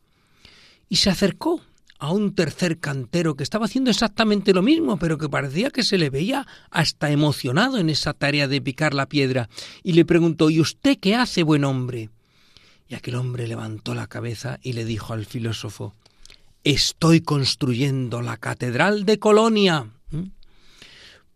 Y 0.88 0.96
se 0.96 1.10
acercó 1.10 1.60
a 2.02 2.10
un 2.10 2.34
tercer 2.34 2.80
cantero 2.80 3.36
que 3.36 3.44
estaba 3.44 3.66
haciendo 3.66 3.88
exactamente 3.88 4.52
lo 4.52 4.60
mismo, 4.60 4.98
pero 4.98 5.18
que 5.18 5.28
parecía 5.28 5.70
que 5.70 5.84
se 5.84 5.98
le 5.98 6.10
veía 6.10 6.48
hasta 6.70 7.12
emocionado 7.12 7.78
en 7.78 7.88
esa 7.88 8.12
tarea 8.12 8.48
de 8.48 8.60
picar 8.60 8.92
la 8.92 9.08
piedra, 9.08 9.48
y 9.84 9.92
le 9.92 10.04
preguntó 10.04 10.50
¿Y 10.50 10.60
usted 10.60 10.98
qué 10.98 11.14
hace, 11.14 11.44
buen 11.44 11.64
hombre? 11.64 12.10
Y 12.88 12.96
aquel 12.96 13.14
hombre 13.14 13.46
levantó 13.46 13.94
la 13.94 14.08
cabeza 14.08 14.58
y 14.62 14.72
le 14.72 14.84
dijo 14.84 15.12
al 15.12 15.26
filósofo 15.26 15.94
Estoy 16.64 17.20
construyendo 17.20 18.20
la 18.20 18.36
catedral 18.36 19.04
de 19.04 19.20
Colonia. 19.20 19.86
¿Mm? 20.10 20.30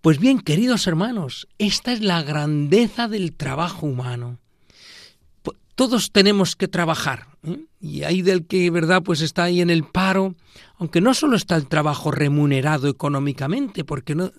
Pues 0.01 0.19
bien, 0.19 0.41
queridos 0.41 0.89
hermanos, 0.89 1.47
esta 1.59 1.93
es 1.93 2.01
la 2.01 2.23
grandeza 2.23 3.07
del 3.07 3.35
trabajo 3.35 3.87
humano. 3.87 4.41
Todos 5.77 6.11
tenemos 6.11 6.57
que 6.57 6.69
trabajar, 6.69 7.27
¿eh? 7.45 7.67
y 7.81 8.03
hay 8.03 8.23
del 8.23 8.47
que, 8.47 8.71
verdad, 8.71 9.03
pues 9.03 9.21
está 9.21 9.45
ahí 9.45 9.61
en 9.61 9.69
el 9.69 9.85
paro, 9.85 10.35
aunque 10.79 11.03
no 11.03 11.13
solo 11.13 11.37
está 11.37 11.55
el 11.55 11.69
trabajo 11.69 12.11
remunerado 12.11 12.89
económicamente, 12.89 13.85
porque 13.85 14.15
no, 14.15 14.33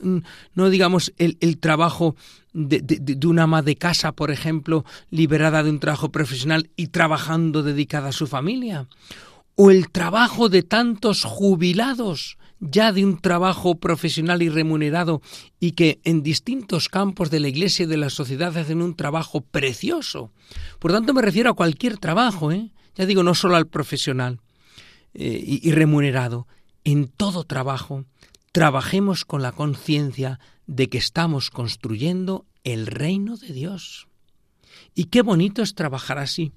no 0.55 0.69
digamos 0.71 1.13
el, 1.17 1.59
trabajo 1.59 2.15
de, 2.53 2.81
de, 2.81 3.27
una 3.27 3.43
ama 3.43 3.61
de 3.61 3.75
casa, 3.75 4.13
por 4.13 4.31
ejemplo, 4.31 4.83
liberada 5.11 5.61
de 5.61 5.69
un 5.69 5.79
trabajo 5.79 6.11
profesional 6.11 6.71
y 6.75 6.87
trabajando 6.87 7.61
dedicada 7.61 8.09
a 8.09 8.13
su 8.13 8.25
familia, 8.25 8.87
o 9.55 9.69
el 9.69 9.91
trabajo 9.91 10.49
de 10.49 10.63
tantos 10.63 11.23
jubilados 11.23 12.39
ya 12.59 12.91
de 12.91 13.05
un 13.05 13.19
trabajo 13.19 13.75
profesional 13.75 14.41
y 14.41 14.49
remunerado 14.49 15.21
y 15.59 15.71
que 15.71 15.99
en 16.03 16.23
distintos 16.23 16.89
campos 16.89 17.29
de 17.29 17.39
la 17.39 17.47
Iglesia 17.47 17.83
y 17.83 17.87
de 17.87 17.97
la 17.97 18.09
sociedad 18.09 18.55
hacen 18.57 18.81
un 18.81 18.95
trabajo 18.95 19.41
precioso. 19.41 20.31
Por 20.79 20.91
tanto, 20.91 21.13
me 21.13 21.21
refiero 21.21 21.51
a 21.51 21.55
cualquier 21.55 21.97
trabajo, 21.97 22.51
¿eh? 22.51 22.71
ya 22.95 23.05
digo, 23.05 23.23
no 23.23 23.35
solo 23.35 23.55
al 23.55 23.67
profesional 23.67 24.41
eh, 25.13 25.41
y, 25.45 25.67
y 25.67 25.71
remunerado. 25.71 26.47
En 26.83 27.07
todo 27.07 27.43
trabajo, 27.43 28.05
trabajemos 28.51 29.25
con 29.25 29.41
la 29.41 29.51
conciencia 29.51 30.39
de 30.65 30.89
que 30.89 30.97
estamos 30.97 31.49
construyendo 31.49 32.45
el 32.63 32.87
reino 32.87 33.37
de 33.37 33.53
Dios. 33.53 34.07
Y 34.95 35.05
qué 35.05 35.21
bonito 35.21 35.61
es 35.61 35.75
trabajar 35.75 36.17
así 36.17 36.53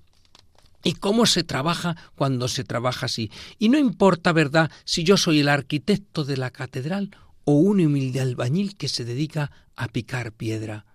y 0.83 0.95
cómo 0.95 1.27
se 1.27 1.45
trabaja 1.45 1.97
cuando 2.15 2.49
se 2.49 2.65
trabaja 2.65 3.07
así. 3.07 3.31
Y 3.59 3.69
no 3.69 3.79
importa, 3.79 4.33
¿verdad?, 4.33 4.71
si 4.85 5.05
yo 5.05 5.17
soy 5.17 5.41
el 5.41 5.49
arquitecto 5.49 6.25
de 6.25 6.37
la 6.37 6.51
catedral 6.51 7.11
o 7.45 7.53
un 7.53 7.81
humilde 7.81 8.21
albañil 8.21 8.77
que 8.77 8.89
se 8.89 9.05
dedica 9.05 9.51
a 9.77 9.89
picar 9.89 10.33
piedra. 10.33 10.87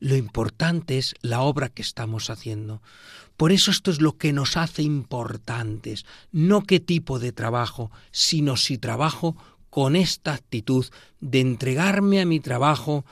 Lo 0.00 0.16
importante 0.16 0.98
es 0.98 1.14
la 1.22 1.40
obra 1.40 1.68
que 1.68 1.82
estamos 1.82 2.30
haciendo. 2.30 2.82
Por 3.36 3.52
eso 3.52 3.70
esto 3.70 3.90
es 3.90 4.00
lo 4.00 4.16
que 4.16 4.32
nos 4.32 4.56
hace 4.56 4.82
importantes, 4.82 6.04
no 6.32 6.62
qué 6.62 6.80
tipo 6.80 7.18
de 7.18 7.32
trabajo, 7.32 7.90
sino 8.10 8.56
si 8.56 8.78
trabajo 8.78 9.36
con 9.70 9.96
esta 9.96 10.34
actitud 10.34 10.86
de 11.20 11.40
entregarme 11.40 12.20
a 12.20 12.26
mi 12.26 12.40
trabajo 12.40 13.04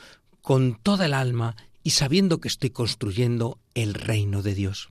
con 0.42 0.78
toda 0.80 1.06
el 1.06 1.14
alma 1.14 1.56
y 1.83 1.90
sabiendo 1.90 2.40
que 2.40 2.49
estoy 2.49 2.71
construyendo 2.71 3.59
el 3.75 3.95
reino 3.95 4.42
de 4.42 4.54
Dios. 4.54 4.90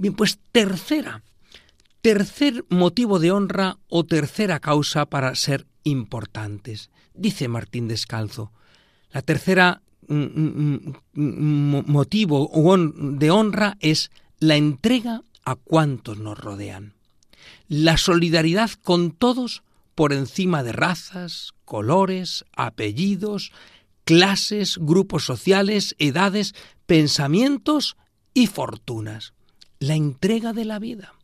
Bien, 0.00 0.14
pues 0.14 0.38
tercera, 0.50 1.22
tercer 2.00 2.64
motivo 2.70 3.18
de 3.18 3.32
honra 3.32 3.76
o 3.90 4.06
tercera 4.06 4.58
causa 4.58 5.04
para 5.04 5.34
ser 5.34 5.66
importantes. 5.84 6.88
Dice 7.12 7.48
Martín 7.48 7.86
Descalzo, 7.86 8.50
la 9.12 9.20
tercera 9.20 9.82
mm, 10.08 10.14
mm, 10.14 10.94
mm, 11.12 11.82
motivo 11.86 12.50
de 12.88 13.30
honra 13.30 13.76
es 13.80 14.10
la 14.38 14.56
entrega 14.56 15.20
a 15.44 15.56
cuantos 15.56 16.16
nos 16.16 16.38
rodean. 16.38 16.94
La 17.68 17.98
solidaridad 17.98 18.70
con 18.82 19.10
todos 19.10 19.62
por 19.94 20.14
encima 20.14 20.62
de 20.62 20.72
razas, 20.72 21.52
colores, 21.66 22.46
apellidos, 22.56 23.52
clases, 24.04 24.78
grupos 24.80 25.26
sociales, 25.26 25.94
edades, 25.98 26.54
pensamientos 26.86 27.98
y 28.32 28.46
fortunas 28.46 29.34
la 29.80 29.96
entrega 29.96 30.52
de 30.52 30.64
la 30.64 30.78
vida. 30.78 31.14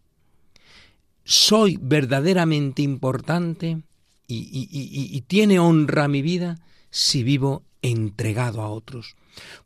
Soy 1.25 1.79
verdaderamente 1.81 2.83
importante 2.83 3.83
y, 4.27 5.21
tiene 5.29 5.61
honra 5.61 6.09
mi 6.09 6.23
vida 6.23 6.59
si 6.91 7.23
vivo 7.23 7.63
entregado 7.83 8.63
a 8.63 8.69
otros. 8.69 9.15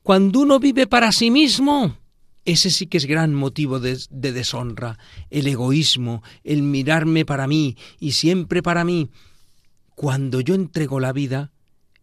Cuando 0.03 0.41
uno 0.41 0.59
vive 0.59 0.87
para 0.87 1.13
sí 1.13 1.31
mismo, 1.31 1.97
ese 2.45 2.71
sí 2.71 2.87
que 2.87 2.99
es 2.99 3.07
gran 3.07 3.35
motivo 3.35 3.79
de, 3.79 3.99
de, 4.11 4.33
deshonra, 4.33 4.99
el 5.31 5.47
egoísmo, 5.47 6.23
el 6.43 6.63
mirarme 6.63 7.25
para 7.25 7.47
mí 7.47 7.77
y 8.01 8.13
siempre 8.13 8.63
para 8.63 8.85
mí. 8.85 9.11
Cuando 9.95 10.41
yo 10.41 10.55
entrego 10.55 10.99
la 10.99 11.13
vida 11.13 11.53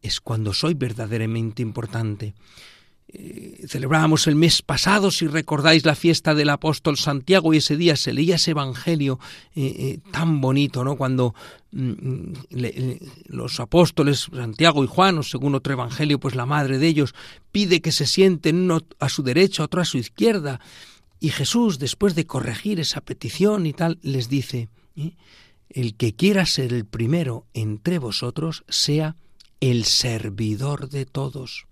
es 0.01 0.21
cuando 0.21 0.53
soy 0.53 0.75
verdaderamente 0.75 1.61
importante. 1.61 2.33
Eh, 3.09 3.65
celebrábamos 3.69 4.27
el 4.27 4.35
mes 4.35 4.61
pasado, 4.61 5.11
si 5.11 5.27
recordáis 5.27 5.85
la 5.85 5.95
fiesta 5.95 6.35
del 6.35 6.49
apóstol 6.49 6.97
Santiago, 6.97 7.53
y 7.53 7.57
ese 7.57 7.77
día 7.77 7.95
se 7.95 8.11
leía 8.11 8.35
ese 8.35 8.51
evangelio 8.51 9.17
eh, 9.55 9.65
eh, 9.65 9.99
tan 10.11 10.41
bonito, 10.41 10.83
¿no? 10.83 10.97
Cuando 10.97 11.33
mm, 11.71 11.89
mm, 11.89 12.33
los 13.27 13.61
apóstoles 13.61 14.27
Santiago 14.33 14.83
y 14.83 14.87
Juan, 14.87 15.19
o 15.19 15.23
según 15.23 15.55
otro 15.55 15.71
evangelio, 15.71 16.19
pues 16.19 16.35
la 16.35 16.45
madre 16.45 16.79
de 16.79 16.87
ellos 16.87 17.15
pide 17.53 17.81
que 17.81 17.93
se 17.93 18.05
sienten 18.05 18.57
uno 18.57 18.81
a 18.99 19.07
su 19.07 19.23
derecha, 19.23 19.63
otro 19.63 19.79
a 19.79 19.85
su 19.85 19.97
izquierda, 19.97 20.59
y 21.21 21.29
Jesús, 21.29 21.79
después 21.79 22.13
de 22.13 22.27
corregir 22.27 22.81
esa 22.81 22.99
petición 22.99 23.65
y 23.65 23.73
tal, 23.73 23.99
les 24.01 24.27
dice, 24.27 24.67
el 25.69 25.95
que 25.95 26.13
quiera 26.13 26.45
ser 26.45 26.73
el 26.73 26.85
primero 26.85 27.45
entre 27.53 27.99
vosotros, 27.99 28.65
sea 28.67 29.15
el 29.61 29.85
servidor 29.85 30.89
de 30.89 31.05
todos. 31.05 31.67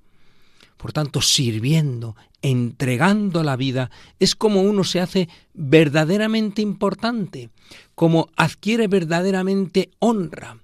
Por 0.77 0.93
tanto, 0.93 1.21
sirviendo, 1.21 2.15
entregando 2.41 3.43
la 3.43 3.55
vida, 3.55 3.89
es 4.19 4.35
como 4.35 4.61
uno 4.61 4.83
se 4.83 5.01
hace 5.01 5.29
verdaderamente 5.53 6.61
importante, 6.61 7.49
como 7.95 8.29
adquiere 8.35 8.87
verdaderamente 8.87 9.89
honra. 9.99 10.57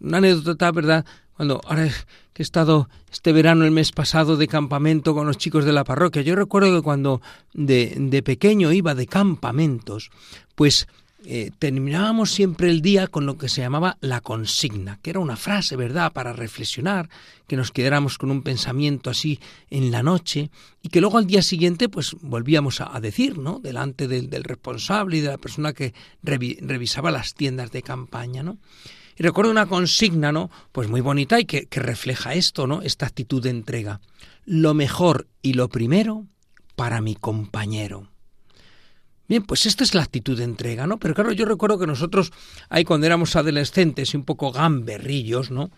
Una 0.00 0.18
anécdota, 0.18 0.70
¿verdad? 0.72 1.04
Cuando 1.36 1.60
ahora 1.64 1.88
que 2.32 2.42
he 2.42 2.44
estado 2.44 2.88
este 3.10 3.32
verano, 3.32 3.64
el 3.64 3.70
mes 3.70 3.92
pasado, 3.92 4.36
de 4.36 4.48
campamento 4.48 5.14
con 5.14 5.26
los 5.26 5.38
chicos 5.38 5.64
de 5.64 5.72
la 5.72 5.84
parroquia, 5.84 6.22
yo 6.22 6.34
recuerdo 6.34 6.74
que 6.74 6.82
cuando 6.82 7.22
de, 7.52 7.94
de 7.96 8.22
pequeño 8.22 8.72
iba 8.72 8.94
de 8.94 9.06
campamentos, 9.06 10.10
pues 10.54 10.86
eh, 11.26 11.50
terminábamos 11.58 12.30
siempre 12.30 12.68
el 12.68 12.82
día 12.82 13.06
con 13.06 13.24
lo 13.24 13.38
que 13.38 13.48
se 13.48 13.62
llamaba 13.62 13.96
la 14.00 14.20
consigna, 14.20 14.98
que 15.02 15.10
era 15.10 15.20
una 15.20 15.36
frase, 15.36 15.74
¿verdad?, 15.74 16.12
para 16.12 16.32
reflexionar, 16.32 17.08
que 17.46 17.56
nos 17.56 17.70
quedáramos 17.70 18.18
con 18.18 18.30
un 18.30 18.42
pensamiento 18.42 19.10
así 19.10 19.40
en 19.70 19.90
la 19.90 20.02
noche 20.02 20.50
y 20.82 20.90
que 20.90 21.00
luego 21.00 21.18
al 21.18 21.26
día 21.26 21.42
siguiente 21.42 21.88
pues 21.88 22.14
volvíamos 22.20 22.80
a, 22.80 23.00
decir, 23.00 23.38
¿no?, 23.38 23.58
delante 23.58 24.06
del, 24.06 24.44
responsable 24.44 25.16
y 25.16 25.20
de 25.20 25.28
la 25.28 25.38
persona 25.38 25.72
que 25.72 25.94
revisaba 26.22 27.10
las 27.10 27.34
tiendas 27.34 27.70
de 27.72 27.82
campaña, 27.82 28.42
¿no? 28.42 28.58
Y 29.16 29.22
recuerdo 29.22 29.50
una 29.50 29.66
consigna, 29.66 30.30
¿no?, 30.30 30.50
pues 30.72 30.88
muy 30.88 31.00
bonita 31.00 31.40
y 31.40 31.46
que, 31.46 31.66
que 31.66 31.80
refleja 31.80 32.34
esto, 32.34 32.66
¿no?, 32.66 32.82
esta 32.82 33.06
actitud 33.06 33.42
de 33.42 33.50
entrega. 33.50 34.00
Lo 34.44 34.74
mejor 34.74 35.26
y 35.40 35.54
lo 35.54 35.68
primero 35.68 36.26
para 36.76 37.00
mi 37.00 37.14
compañero. 37.14 38.13
Bien, 39.28 39.42
pues 39.42 39.64
esta 39.66 39.84
es 39.84 39.94
la 39.94 40.02
actitud 40.02 40.36
de 40.36 40.44
entrega, 40.44 40.86
¿no? 40.86 40.98
Pero 40.98 41.14
claro, 41.14 41.32
yo 41.32 41.46
recuerdo 41.46 41.78
que 41.78 41.86
nosotros, 41.86 42.32
ahí 42.68 42.84
cuando 42.84 43.06
éramos 43.06 43.36
adolescentes 43.36 44.12
y 44.12 44.16
un 44.16 44.24
poco 44.24 44.52
gamberrillos, 44.52 45.50
¿no? 45.50 45.70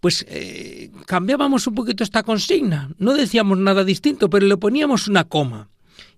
Pues 0.00 0.26
eh, 0.28 0.90
cambiábamos 1.06 1.66
un 1.66 1.74
poquito 1.74 2.04
esta 2.04 2.22
consigna. 2.22 2.90
No 2.98 3.14
decíamos 3.14 3.58
nada 3.58 3.84
distinto, 3.84 4.28
pero 4.28 4.46
le 4.46 4.56
poníamos 4.56 5.08
una 5.08 5.24
coma. 5.24 5.68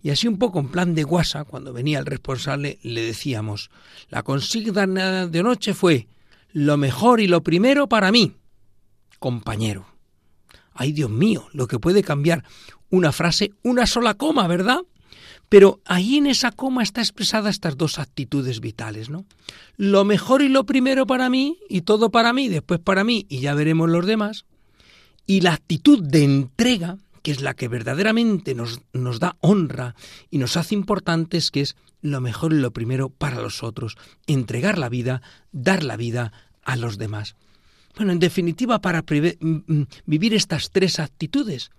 Y 0.03 0.11
así 0.11 0.27
un 0.27 0.39
poco 0.39 0.59
en 0.59 0.69
plan 0.69 0.95
de 0.95 1.05
guasa, 1.05 1.45
cuando 1.45 1.73
venía 1.73 2.01
el 2.01 2.07
responsable, 2.07 2.79
le 2.83 3.03
decíamos, 3.03 3.71
la 4.09 4.23
consigna 4.23 5.27
de 5.27 5.43
noche 5.43 5.75
fue 5.75 6.09
lo 6.53 6.77
mejor 6.77 7.21
y 7.21 7.29
lo 7.29 7.43
primero 7.43 7.89
para 7.89 8.11
mí, 8.11 8.35
compañero. 9.19 9.87
Ay, 10.75 10.93
Dios 10.93 11.11
mío, 11.11 11.47
lo 11.53 11.69
que 11.69 11.79
puede 11.79 12.03
cambiar 12.03 12.45
una 12.91 13.13
frase, 13.13 13.53
una 13.63 13.87
sola 13.87 14.15
coma, 14.15 14.47
¿verdad? 14.49 14.81
Pero 15.53 15.83
ahí 15.85 16.17
en 16.17 16.27
esa 16.27 16.51
coma 16.51 16.83
está 16.83 17.03
expresada 17.03 17.51
estas 17.51 17.77
dos 17.77 17.99
actitudes 17.99 18.61
vitales, 18.61 19.11
¿no? 19.11 19.27
Lo 19.77 20.03
mejor 20.03 20.41
y 20.41 20.49
lo 20.49 20.65
primero 20.65 21.07
para 21.07 21.29
mí, 21.29 21.59
y 21.69 21.83
todo 21.83 22.11
para 22.11 22.33
mí, 22.33 22.49
después 22.49 22.81
para 22.81 23.05
mí, 23.05 23.27
y 23.29 23.41
ya 23.41 23.53
veremos 23.53 23.91
los 23.91 24.07
demás. 24.07 24.47
Y 25.27 25.43
la 25.43 25.53
actitud 25.53 26.03
de 26.03 26.25
entrega, 26.25 26.97
que 27.21 27.33
es 27.33 27.43
la 27.43 27.53
que 27.53 27.69
verdaderamente 27.69 28.55
nos, 28.55 28.81
nos 28.95 29.21
da 29.21 29.37
honra 29.41 29.95
y 30.31 30.39
nos 30.39 30.57
hace 30.57 30.75
importantes, 30.75 31.51
que 31.51 31.61
es 31.61 31.77
lo 32.01 32.23
mejor 32.23 32.55
y 32.55 32.59
lo 32.59 32.71
primero 32.71 33.11
para 33.11 33.39
los 33.43 33.63
otros. 33.63 33.99
Entregar 34.27 34.79
la 34.79 34.89
vida, 34.89 35.21
dar 35.53 35.85
la 35.85 35.99
vida 35.99 36.33
a 36.65 36.77
los 36.77 36.97
demás. 36.97 37.37
Bueno, 37.95 38.13
en 38.13 38.21
definitiva, 38.21 38.81
para 38.81 39.05
vivir 40.07 40.33
estas 40.33 40.71
tres 40.71 40.99
actitudes, 40.99 41.73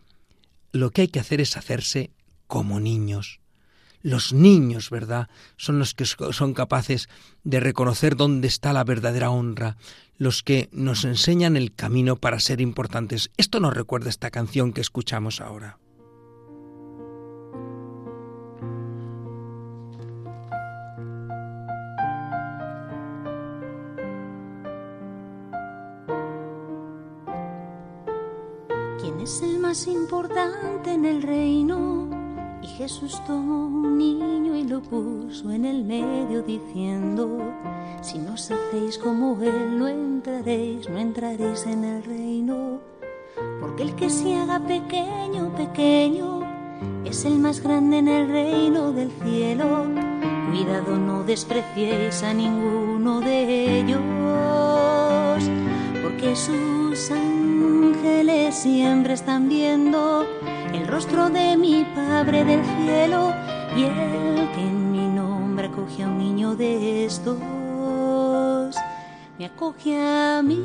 lo 0.74 0.92
que 0.92 1.02
hay 1.02 1.08
que 1.08 1.20
hacer 1.20 1.42
es 1.42 1.58
hacerse 1.58 2.12
como 2.46 2.80
niños. 2.80 3.40
Los 4.04 4.34
niños, 4.34 4.90
¿verdad? 4.90 5.30
Son 5.56 5.80
los 5.80 5.94
que 5.94 6.04
son 6.06 6.54
capaces 6.54 7.08
de 7.46 7.62
reconocer 7.62 8.18
dónde 8.18 8.50
está 8.50 8.74
la 8.74 8.84
verdadera 8.84 9.30
honra, 9.30 9.78
los 10.18 10.44
que 10.44 10.70
nos 10.74 11.06
enseñan 11.06 11.56
el 11.56 11.74
camino 11.74 12.18
para 12.18 12.40
ser 12.42 12.60
importantes. 12.60 13.32
Esto 13.38 13.62
nos 13.62 13.74
recuerda 13.74 14.10
esta 14.10 14.30
canción 14.30 14.74
que 14.74 14.82
escuchamos 14.82 15.40
ahora. 15.40 15.80
¿Quién 29.00 29.20
es 29.22 29.42
el 29.42 29.60
más 29.60 29.88
importante 29.88 30.92
en 30.92 31.06
el 31.06 31.22
reino? 31.22 32.23
Y 32.64 32.68
Jesús 32.68 33.22
tomó 33.28 33.66
un 33.66 33.98
niño 33.98 34.56
y 34.56 34.64
lo 34.64 34.82
puso 34.82 35.52
en 35.52 35.66
el 35.66 35.84
medio 35.84 36.42
diciendo, 36.44 37.54
si 38.02 38.20
no 38.20 38.36
os 38.36 38.50
hacéis 38.50 38.98
como 38.98 39.38
Él, 39.44 39.78
no 39.78 39.90
entraréis, 39.90 40.90
no 40.90 40.98
entraréis 40.98 41.66
en 41.66 41.84
el 41.84 42.04
reino. 42.06 42.80
Porque 43.60 43.84
el 43.84 43.96
que 43.96 44.10
se 44.10 44.38
haga 44.38 44.62
pequeño, 44.62 45.54
pequeño, 45.58 46.40
es 47.04 47.26
el 47.26 47.38
más 47.38 47.62
grande 47.62 47.98
en 47.98 48.08
el 48.08 48.30
reino 48.30 48.94
del 48.94 49.12
cielo. 49.12 49.86
Cuidado, 50.50 50.98
no 50.98 51.24
despreciéis 51.24 52.24
a 52.24 52.34
ninguno 52.34 53.20
de 53.20 53.82
ellos, 53.82 54.00
porque 56.02 56.34
sus 56.34 57.12
ángeles 57.12 58.56
siempre 58.56 59.16
están 59.16 59.50
viendo 59.50 60.13
rostro 60.94 61.28
de 61.32 61.58
mi 61.58 61.84
Padre 61.96 62.46
del 62.46 62.64
cielo 62.64 63.34
y 63.76 63.86
el 63.86 64.52
que 64.54 64.62
en 64.62 64.92
mi 64.92 65.08
nombre 65.08 65.66
acoge 65.66 66.04
a 66.04 66.08
un 66.08 66.20
niño 66.20 66.56
de 66.56 67.06
estos, 67.06 67.40
me 69.40 69.46
acoge 69.48 69.98
a 70.00 70.44
mí. 70.44 70.60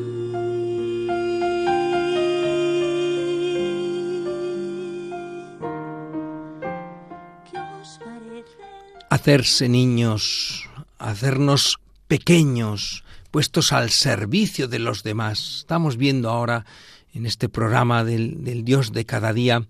Hacerse 9.09 9.71
niños, 9.71 10.69
hacernos 10.99 11.79
pequeños, 12.07 13.03
puestos 13.31 13.73
al 13.73 13.89
servicio 13.89 14.69
de 14.69 14.79
los 14.79 15.03
demás. 15.03 15.61
Estamos 15.61 15.97
viendo 15.97 16.29
ahora 16.29 16.67
en 17.15 17.25
este 17.25 17.49
programa 17.49 18.05
del, 18.05 18.45
del 18.45 18.63
Dios 18.67 18.93
de 18.93 19.07
cada 19.07 19.33
día 19.33 19.67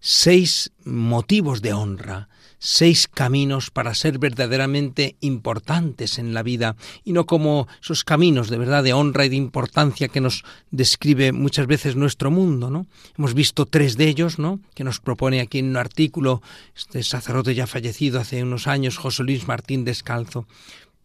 seis 0.00 0.72
motivos 0.84 1.60
de 1.60 1.74
honra, 1.74 2.28
seis 2.58 3.08
caminos 3.08 3.70
para 3.70 3.94
ser 3.94 4.18
verdaderamente 4.18 5.16
importantes 5.20 6.18
en 6.18 6.34
la 6.34 6.42
vida 6.42 6.76
y 7.04 7.12
no 7.12 7.26
como 7.26 7.68
esos 7.82 8.04
caminos 8.04 8.50
de 8.50 8.58
verdad 8.58 8.82
de 8.82 8.92
honra 8.92 9.26
y 9.26 9.30
de 9.30 9.36
importancia 9.36 10.08
que 10.08 10.20
nos 10.20 10.44
describe 10.70 11.32
muchas 11.32 11.66
veces 11.66 11.96
nuestro 11.96 12.30
mundo, 12.30 12.70
¿no? 12.70 12.86
Hemos 13.16 13.34
visto 13.34 13.66
tres 13.66 13.96
de 13.96 14.08
ellos, 14.08 14.38
¿no? 14.38 14.60
que 14.74 14.84
nos 14.84 15.00
propone 15.00 15.40
aquí 15.40 15.58
en 15.58 15.70
un 15.70 15.76
artículo 15.76 16.42
este 16.76 17.02
sacerdote 17.02 17.54
ya 17.54 17.66
fallecido 17.66 18.20
hace 18.20 18.42
unos 18.42 18.66
años, 18.66 18.98
José 18.98 19.22
Luis 19.22 19.48
Martín 19.48 19.84
Descalzo. 19.84 20.46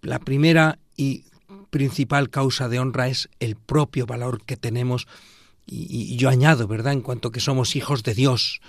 La 0.02 0.20
primera 0.20 0.80
y 0.96 1.24
principal 1.70 2.30
causa 2.30 2.70
de 2.70 2.80
honra 2.80 3.08
es 3.08 3.30
el 3.40 3.56
propio 3.56 4.06
valor 4.06 4.44
que 4.46 4.58
tenemos 4.58 5.08
y, 5.66 5.88
y 5.90 6.16
yo 6.18 6.30
añado, 6.30 6.68
¿verdad?, 6.68 6.94
en 6.94 7.02
cuanto 7.02 7.32
que 7.32 7.40
somos 7.40 7.76
hijos 7.76 8.04
de 8.04 8.14
Dios, 8.14 8.62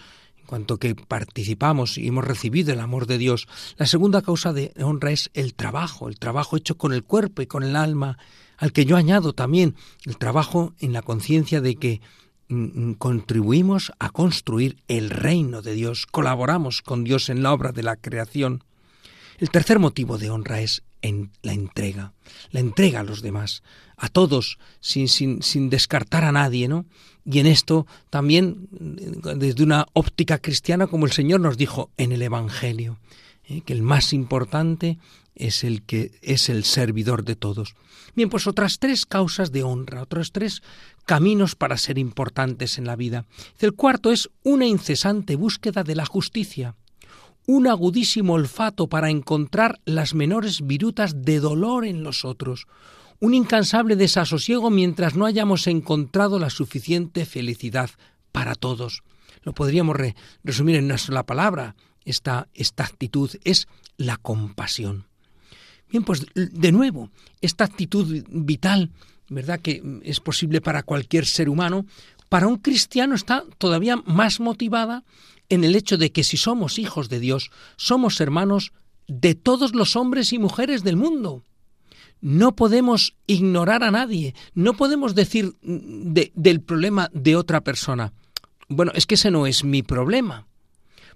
cuanto 0.47 0.79
que 0.79 0.95
participamos 0.95 1.99
y 1.99 2.09
hemos 2.09 2.25
recibido 2.25 2.73
el 2.73 2.81
amor 2.81 3.07
de 3.07 3.19
Dios. 3.19 3.49
La 3.77 3.87
segunda 3.87 4.23
causa 4.23 4.53
de 4.53 4.73
honra 4.81 5.11
es 5.11 5.31
el 5.35 5.55
trabajo, 5.55 6.09
el 6.09 6.19
trabajo 6.19 6.57
hecho 6.57 6.77
con 6.79 6.93
el 6.93 7.05
cuerpo 7.05 7.43
y 7.43 7.47
con 7.47 7.63
el 7.63 7.77
alma, 7.77 8.19
al 8.57 8.73
que 8.73 8.87
yo 8.87 8.97
añado 8.97 9.33
también 9.33 9.75
el 10.05 10.17
trabajo 10.17 10.75
en 10.79 10.93
la 10.93 11.03
conciencia 11.03 11.61
de 11.61 11.77
que 11.77 12.01
mm, 12.49 12.91
mm, 12.91 12.95
contribuimos 12.95 13.93
a 13.99 14.11
construir 14.11 14.83
el 14.89 15.11
reino 15.11 15.63
de 15.63 15.75
Dios, 15.75 16.07
colaboramos 16.07 16.81
con 16.83 17.05
Dios 17.05 17.29
en 17.29 17.43
la 17.43 17.53
obra 17.53 17.73
de 17.73 17.83
la 17.83 17.97
creación. 17.97 18.65
El 19.39 19.51
tercer 19.51 19.79
motivo 19.79 20.17
de 20.17 20.31
honra 20.31 20.61
es 20.63 20.83
en 21.03 21.31
la 21.43 21.53
entrega, 21.53 22.15
la 22.51 22.61
entrega 22.61 23.01
a 23.01 23.05
los 23.05 23.21
demás, 23.21 23.63
a 23.97 24.09
todos, 24.09 24.59
sin, 24.81 25.09
sin, 25.09 25.43
sin 25.43 25.69
descartar 25.69 26.25
a 26.25 26.33
nadie, 26.33 26.69
¿no? 26.69 26.87
Y 27.29 27.41
en 27.41 27.47
esto 27.47 27.87
también 28.09 28.69
desde 28.71 29.65
una 29.65 29.87
óptica 29.93 30.39
cristiana, 30.39 30.87
como 30.87 31.07
el 31.07 31.13
Señor 31.13 31.41
nos 31.41 31.57
dijo 31.57 31.91
en 31.97 32.13
el 32.13 32.23
Evangelio, 32.23 32.99
¿eh? 33.49 33.63
que 33.63 33.73
el 33.73 33.83
más 33.83 34.13
importante 34.13 34.99
es 35.35 35.65
el 35.65 35.83
que 35.83 36.13
es 36.23 36.49
el 36.49 36.65
servidor 36.65 37.25
de 37.25 37.35
todos. 37.35 37.75
Bien, 38.15 38.31
pues 38.31 38.47
otras 38.47 38.79
tres 38.79 39.05
causas 39.05 39.53
de 39.53 39.63
honra, 39.63 40.03
otros 40.03 40.33
tres 40.33 40.63
caminos 41.05 41.55
para 41.55 41.77
ser 41.77 41.99
importantes 41.99 42.79
en 42.79 42.87
la 42.87 42.97
vida. 42.97 43.27
El 43.59 43.75
cuarto 43.75 44.13
es 44.13 44.31
una 44.43 44.67
incesante 44.67 45.37
búsqueda 45.37 45.83
de 45.83 45.97
la 45.97 46.07
justicia, 46.07 46.77
un 47.47 47.67
agudísimo 47.67 48.35
olfato 48.35 48.87
para 48.89 49.11
encontrar 49.11 49.81
las 49.85 50.15
menores 50.15 50.67
virutas 50.67 51.23
de 51.23 51.41
dolor 51.41 51.85
en 51.85 52.03
los 52.03 52.25
otros, 52.25 52.67
un 53.21 53.35
incansable 53.35 53.97
desasosiego 53.97 54.71
mientras 54.71 55.15
no 55.15 55.27
hayamos 55.27 55.67
encontrado 55.67 56.39
la 56.39 56.51
suficiente 56.51 57.25
felicidad 57.27 57.91
para 58.33 58.55
todos. 58.55 59.03
Lo 59.43 59.55
podríamos 59.55 59.97
resumir 60.43 60.77
en 60.77 60.87
una 60.87 60.99
sola 60.99 61.25
palabra. 61.25 61.77
Esta, 62.05 62.49
esta 62.55 62.85
actitud 62.85 63.31
es 63.45 63.69
la 63.97 64.17
compasión. 64.17 65.07
Bien, 65.89 66.05
pues 66.05 66.27
de 66.35 66.73
nuevo, 66.73 67.11
esta 67.41 67.65
actitud 67.65 68.25
vital, 68.29 68.91
¿verdad? 69.29 69.61
Que 69.61 69.83
es 70.03 70.21
posible 70.21 70.61
para 70.61 70.83
cualquier 70.83 71.27
ser 71.27 71.49
humano, 71.49 71.87
para 72.29 72.49
un 72.49 72.57
cristiano 72.57 73.15
está 73.15 73.45
todavía 73.59 73.97
más 74.05 74.41
motivada 74.41 75.05
en 75.49 75.65
el 75.65 75.77
hecho 75.77 75.97
de 75.97 76.11
que 76.11 76.25
si 76.25 76.37
somos 76.37 76.79
hijos 76.79 77.09
de 77.09 77.21
Dios, 77.21 77.51
somos 77.77 78.21
hermanos 78.21 78.73
de 79.07 79.35
todos 79.35 79.75
los 79.75 79.95
hombres 79.95 80.33
y 80.33 80.39
mujeres 80.39 80.83
del 80.83 80.97
mundo. 80.97 81.45
No 82.27 82.57
podemos 82.57 83.15
ignorar 83.29 83.85
a 83.85 83.93
nadie, 83.93 84.35
no 84.53 84.77
podemos 84.77 85.15
decir 85.15 85.55
del 85.63 86.61
problema 86.61 87.09
de 87.13 87.37
otra 87.37 87.61
persona. 87.61 88.15
Bueno, 88.69 88.91
es 88.97 89.07
que 89.07 89.15
ese 89.15 89.31
no 89.31 89.47
es 89.47 89.63
mi 89.63 89.85
problema, 89.85 90.49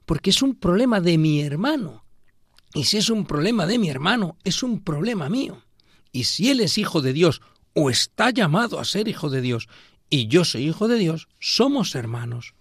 porque 0.07 0.31
es 0.31 0.41
un 0.41 0.55
problema 0.55 1.01
de 1.01 1.19
mi 1.19 1.41
hermano. 1.41 2.05
Y 2.75 2.85
si 2.85 2.97
es 2.99 3.11
un 3.11 3.27
problema 3.27 3.67
de 3.67 3.81
mi 3.81 3.89
hermano, 3.89 4.37
es 4.45 4.63
un 4.63 4.85
problema 4.85 5.29
mío. 5.29 5.65
Y 6.13 6.25
si 6.25 6.49
él 6.49 6.61
es 6.61 6.79
hijo 6.79 7.03
de 7.03 7.13
Dios 7.13 7.43
o 7.75 7.91
está 7.91 8.31
llamado 8.31 8.79
a 8.79 8.85
ser 8.85 9.09
hijo 9.09 9.31
de 9.31 9.41
Dios 9.41 9.67
y 10.11 10.29
yo 10.29 10.45
soy 10.45 10.69
hijo 10.69 10.87
de 10.87 10.97
Dios, 10.97 11.27
somos 11.41 11.97
hermanos. 11.97 12.55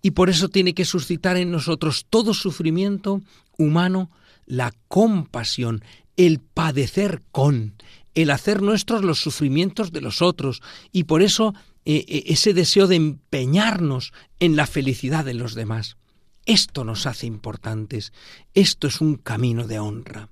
Y 0.00 0.12
por 0.12 0.30
eso 0.30 0.48
tiene 0.48 0.72
que 0.72 0.86
suscitar 0.86 1.36
en 1.36 1.50
nosotros 1.50 2.06
todo 2.08 2.32
sufrimiento 2.32 3.20
humano 3.58 4.10
la 4.46 4.72
compasión, 4.88 5.84
el 6.16 6.40
padecer 6.40 7.22
con, 7.30 7.74
el 8.14 8.30
hacer 8.30 8.62
nuestros 8.62 9.02
los 9.02 9.20
sufrimientos 9.20 9.92
de 9.92 10.00
los 10.00 10.22
otros 10.22 10.62
y 10.92 11.04
por 11.04 11.22
eso 11.22 11.54
eh, 11.84 12.04
eh, 12.06 12.24
ese 12.26 12.54
deseo 12.54 12.86
de 12.86 12.96
empeñarnos 12.96 14.12
en 14.38 14.56
la 14.56 14.66
felicidad 14.66 15.24
de 15.24 15.34
los 15.34 15.54
demás. 15.54 15.96
Esto 16.44 16.84
nos 16.84 17.06
hace 17.06 17.26
importantes. 17.26 18.12
Esto 18.54 18.88
es 18.88 19.00
un 19.00 19.16
camino 19.16 19.66
de 19.66 19.78
honra. 19.78 20.28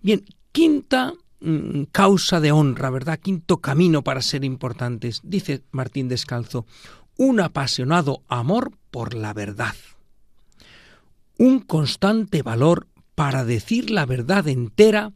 Bien, 0.00 0.24
quinta 0.52 1.12
mm, 1.40 1.84
causa 1.92 2.40
de 2.40 2.52
honra, 2.52 2.90
¿verdad? 2.90 3.18
Quinto 3.18 3.58
camino 3.58 4.02
para 4.02 4.22
ser 4.22 4.44
importantes. 4.44 5.20
Dice 5.22 5.62
Martín 5.70 6.08
Descalzo, 6.08 6.66
un 7.16 7.40
apasionado 7.40 8.22
amor 8.28 8.72
por 8.90 9.14
la 9.14 9.32
verdad. 9.32 9.74
Un 11.38 11.60
constante 11.60 12.42
valor 12.42 12.88
para 13.14 13.44
decir 13.44 13.90
la 13.90 14.06
verdad 14.06 14.48
entera 14.48 15.12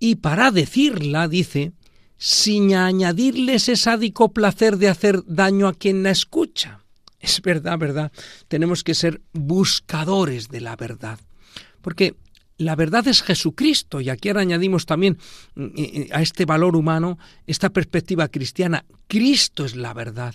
y 0.00 0.16
para 0.16 0.50
decirla, 0.50 1.28
dice, 1.28 1.72
sin 2.16 2.74
añadirle 2.74 3.54
ese 3.54 3.76
sádico 3.76 4.32
placer 4.32 4.76
de 4.76 4.88
hacer 4.88 5.22
daño 5.26 5.68
a 5.68 5.74
quien 5.74 6.02
la 6.02 6.10
escucha. 6.10 6.80
Es 7.20 7.40
verdad, 7.42 7.78
verdad. 7.78 8.12
Tenemos 8.48 8.84
que 8.84 8.94
ser 8.94 9.20
buscadores 9.32 10.48
de 10.48 10.60
la 10.60 10.76
verdad. 10.76 11.18
Porque 11.80 12.16
la 12.58 12.76
verdad 12.76 13.06
es 13.06 13.22
Jesucristo 13.22 14.00
y 14.00 14.08
aquí 14.10 14.28
ahora 14.28 14.42
añadimos 14.42 14.86
también 14.86 15.18
eh, 15.56 15.70
eh, 15.76 16.08
a 16.12 16.22
este 16.22 16.44
valor 16.44 16.76
humano 16.76 17.18
esta 17.46 17.70
perspectiva 17.70 18.28
cristiana. 18.28 18.84
Cristo 19.06 19.64
es 19.64 19.76
la 19.76 19.94
verdad. 19.94 20.34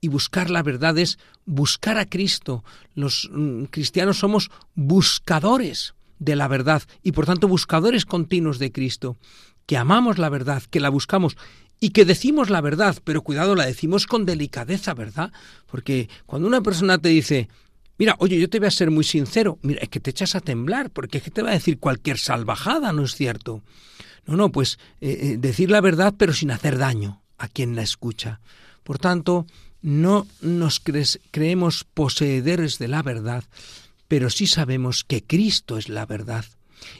Y 0.00 0.08
buscar 0.08 0.50
la 0.50 0.62
verdad 0.62 0.98
es 0.98 1.18
buscar 1.44 1.98
a 1.98 2.06
Cristo. 2.06 2.64
Los 2.94 3.28
mm, 3.32 3.64
cristianos 3.64 4.18
somos 4.18 4.50
buscadores 4.74 5.94
de 6.20 6.36
la 6.36 6.46
verdad 6.46 6.82
y 7.02 7.10
por 7.10 7.26
tanto 7.26 7.48
buscadores 7.48 8.06
continuos 8.06 8.60
de 8.60 8.70
Cristo, 8.70 9.16
que 9.66 9.76
amamos 9.76 10.18
la 10.18 10.28
verdad, 10.28 10.62
que 10.70 10.78
la 10.78 10.90
buscamos 10.90 11.36
y 11.80 11.90
que 11.90 12.04
decimos 12.04 12.50
la 12.50 12.60
verdad, 12.60 12.96
pero 13.02 13.22
cuidado, 13.22 13.56
la 13.56 13.66
decimos 13.66 14.06
con 14.06 14.26
delicadeza, 14.26 14.94
¿verdad? 14.94 15.32
Porque 15.66 16.08
cuando 16.26 16.46
una 16.46 16.60
persona 16.60 16.98
te 16.98 17.08
dice, 17.08 17.48
mira, 17.98 18.16
oye, 18.18 18.38
yo 18.38 18.50
te 18.50 18.58
voy 18.58 18.68
a 18.68 18.70
ser 18.70 18.90
muy 18.90 19.02
sincero, 19.02 19.58
mira, 19.62 19.80
es 19.80 19.88
que 19.88 19.98
te 19.98 20.10
echas 20.10 20.34
a 20.34 20.40
temblar, 20.40 20.90
porque 20.90 21.18
es 21.18 21.24
que 21.24 21.30
te 21.30 21.42
va 21.42 21.50
a 21.50 21.54
decir 21.54 21.78
cualquier 21.78 22.18
salvajada, 22.18 22.92
¿no 22.92 23.04
es 23.04 23.14
cierto? 23.14 23.62
No, 24.26 24.36
no, 24.36 24.52
pues 24.52 24.78
eh, 25.00 25.18
eh, 25.22 25.36
decir 25.38 25.70
la 25.70 25.80
verdad, 25.80 26.14
pero 26.16 26.34
sin 26.34 26.50
hacer 26.50 26.76
daño 26.76 27.22
a 27.38 27.48
quien 27.48 27.74
la 27.74 27.82
escucha. 27.82 28.40
Por 28.84 28.98
tanto, 28.98 29.46
no 29.80 30.26
nos 30.42 30.82
creemos 31.30 31.84
poseedores 31.84 32.78
de 32.78 32.88
la 32.88 33.02
verdad, 33.02 33.44
pero 34.10 34.28
sí 34.28 34.48
sabemos 34.48 35.04
que 35.04 35.22
Cristo 35.22 35.78
es 35.78 35.88
la 35.88 36.04
verdad. 36.04 36.44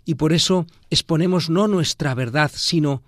Y 0.04 0.14
por 0.14 0.32
eso 0.32 0.68
exponemos 0.90 1.50
no 1.50 1.66
nuestra 1.66 2.14
verdad, 2.14 2.52
sino 2.54 3.02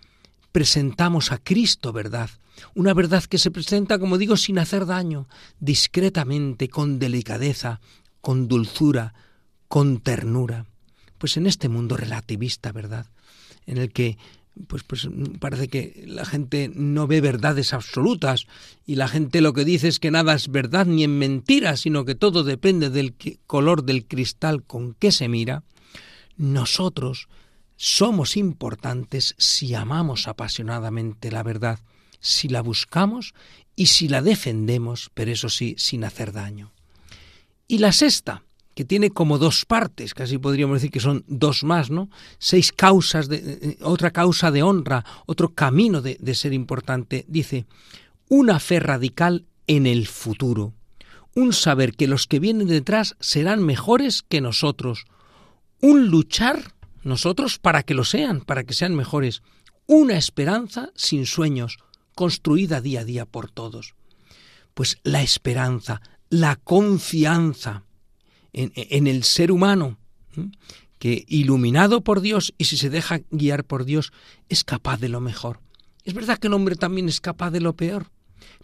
presentamos 0.51 1.31
a 1.31 1.39
Cristo 1.39 1.93
verdad, 1.93 2.29
una 2.75 2.95
verdad 2.95 3.23
que 3.23 3.39
se 3.39 3.53
presenta, 3.53 4.01
como 4.01 4.19
digo, 4.19 4.37
sin 4.37 4.59
hacer 4.59 4.87
daño, 4.87 5.29
discretamente, 5.61 6.69
con 6.69 6.99
delicadeza, 6.99 7.81
con 8.21 8.49
dulzura, 8.49 9.15
con 9.69 10.01
ternura. 10.01 10.67
Pues 11.19 11.37
en 11.37 11.47
este 11.47 11.69
mundo 11.69 11.97
relativista, 11.97 12.73
¿verdad? 12.73 13.07
En 13.67 13.79
el 13.79 13.93
que 13.93 14.19
pues, 14.67 14.83
pues 14.83 15.09
parece 15.41 15.69
que 15.69 16.05
la 16.07 16.25
gente 16.25 16.71
no 16.75 17.07
ve 17.07 17.21
verdades 17.21 17.73
absolutas 17.73 18.47
y 18.87 18.97
la 18.97 19.09
gente 19.09 19.41
lo 19.41 19.53
que 19.53 19.65
dice 19.65 19.89
es 19.89 19.99
que 19.99 20.11
nada 20.11 20.35
es 20.35 20.49
verdad 20.49 20.87
ni 20.87 21.05
en 21.05 21.19
mentira, 21.19 21.77
sino 21.77 22.05
que 22.05 22.15
todo 22.15 22.45
depende 22.45 22.91
del 22.91 23.15
color 23.47 23.85
del 23.85 24.07
cristal 24.07 24.63
con 24.63 24.95
que 24.95 25.13
se 25.13 25.29
mira, 25.29 25.65
nosotros 26.37 27.29
somos 27.77 28.37
importantes 28.37 29.35
si 29.39 29.75
amamos 29.75 30.29
apasionadamente 30.29 31.31
la 31.31 31.43
verdad, 31.43 31.81
si 32.21 32.49
la 32.49 32.61
buscamos 32.61 33.35
y 33.75 33.87
si 33.87 34.09
la 34.09 34.23
defendemos, 34.23 35.11
pero 35.15 35.33
eso 35.33 35.49
sí, 35.49 35.75
sin 35.79 36.05
hacer 36.05 36.33
daño. 36.33 36.73
Y 37.67 37.79
la 37.79 37.93
sexta, 37.93 38.45
que 38.75 38.85
tiene 38.85 39.11
como 39.11 39.39
dos 39.39 39.65
partes, 39.65 40.15
casi 40.15 40.39
podríamos 40.39 40.77
decir 40.77 40.91
que 40.91 41.01
son 41.01 41.25
dos 41.27 41.65
más, 41.65 41.91
¿no? 41.91 42.09
Seis 42.39 42.73
causas, 42.73 43.29
de, 43.29 43.37
eh, 43.37 43.59
eh, 43.63 43.79
otra 43.83 44.11
causa 44.11 44.51
de 44.51 44.63
honra, 44.63 45.05
otro 45.27 45.51
camino 45.51 46.01
de, 46.01 46.17
de 46.21 46.35
ser 46.35 46.53
importante, 46.53 47.25
dice, 47.29 47.67
una 48.29 48.61
fe 48.61 48.81
radical 48.81 49.45
en 49.67 49.87
el 49.87 50.07
futuro, 50.07 50.73
un 51.35 51.53
saber 51.53 51.95
que 51.95 52.07
los 52.07 52.27
que 52.27 52.41
vienen 52.41 52.69
detrás 52.69 53.17
serán 53.21 53.63
mejores 53.63 54.23
que 54.23 54.41
nosotros, 54.41 55.05
un 55.81 56.09
luchar 56.09 56.73
nosotros 57.03 57.59
para 57.59 57.83
que 57.83 57.95
lo 57.95 58.05
sean, 58.05 58.41
para 58.41 58.65
que 58.65 58.75
sean 58.75 58.95
mejores. 58.95 59.43
Una 59.87 60.17
esperanza 60.17 60.91
sin 60.95 61.27
sueños, 61.27 61.79
construida 62.15 62.81
día 62.81 63.01
a 63.01 63.05
día 63.05 63.27
por 63.27 63.51
todos. 63.51 63.95
Pues 64.75 64.99
la 65.03 65.23
esperanza, 65.23 66.01
la 66.31 66.57
confianza 66.57 67.85
en, 68.53 69.07
el 69.07 69.25
ser 69.25 69.51
humano, 69.51 69.99
que 70.99 71.25
iluminado 71.29 72.03
por 72.03 72.21
Dios 72.21 72.55
y 72.59 72.67
si 72.67 72.77
se 72.77 72.91
deja 72.91 73.21
guiar 73.31 73.65
por 73.65 73.85
Dios, 73.85 74.13
es 74.49 74.65
capaz 74.65 75.01
de 75.01 75.09
lo 75.09 75.21
mejor. 75.21 75.61
Es 76.05 76.15
verdad 76.15 76.39
que 76.39 76.49
el 76.49 76.55
hombre 76.55 76.77
también 76.77 77.09
es 77.09 77.21
capaz 77.21 77.51
de 77.51 77.61
lo 77.61 77.75
peor, 77.75 78.11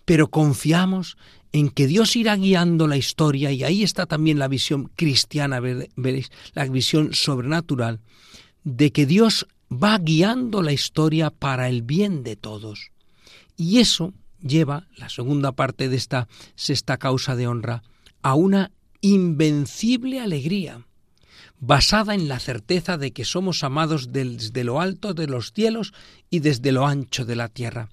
pero 0.04 0.28
confiamos 0.28 1.16
en 1.52 1.70
que 1.70 1.86
Dios 1.86 2.16
irá 2.16 2.36
guiando 2.36 2.86
la 2.86 2.96
historia 2.96 3.52
y 3.52 3.64
ahí 3.64 3.82
está 3.82 4.06
también 4.06 4.38
la 4.38 4.48
visión 4.48 4.90
cristiana, 4.94 5.60
veréis, 5.60 6.30
la 6.52 6.64
visión 6.66 7.14
sobrenatural, 7.14 8.00
de 8.64 8.92
que 8.92 9.06
Dios 9.06 9.46
va 9.70 9.98
guiando 9.98 10.62
la 10.62 10.72
historia 10.72 11.30
para 11.30 11.68
el 11.68 11.82
bien 11.82 12.22
de 12.22 12.36
todos. 12.36 12.90
Y 13.56 13.78
eso 13.78 14.12
lleva, 14.40 14.86
la 14.96 15.08
segunda 15.08 15.52
parte 15.52 15.88
de 15.88 15.96
esta 15.96 16.28
sexta 16.54 16.96
causa 16.96 17.34
de 17.34 17.46
honra, 17.46 17.82
a 18.22 18.34
una 18.34 18.70
invencible 19.00 20.20
alegría, 20.20 20.86
basada 21.60 22.14
en 22.14 22.28
la 22.28 22.38
certeza 22.38 22.98
de 22.98 23.12
que 23.12 23.24
somos 23.24 23.64
amados 23.64 24.12
desde 24.12 24.64
lo 24.64 24.80
alto 24.80 25.14
de 25.14 25.26
los 25.26 25.52
cielos 25.52 25.92
y 26.30 26.40
desde 26.40 26.72
lo 26.72 26.86
ancho 26.86 27.24
de 27.24 27.36
la 27.36 27.48
tierra. 27.48 27.88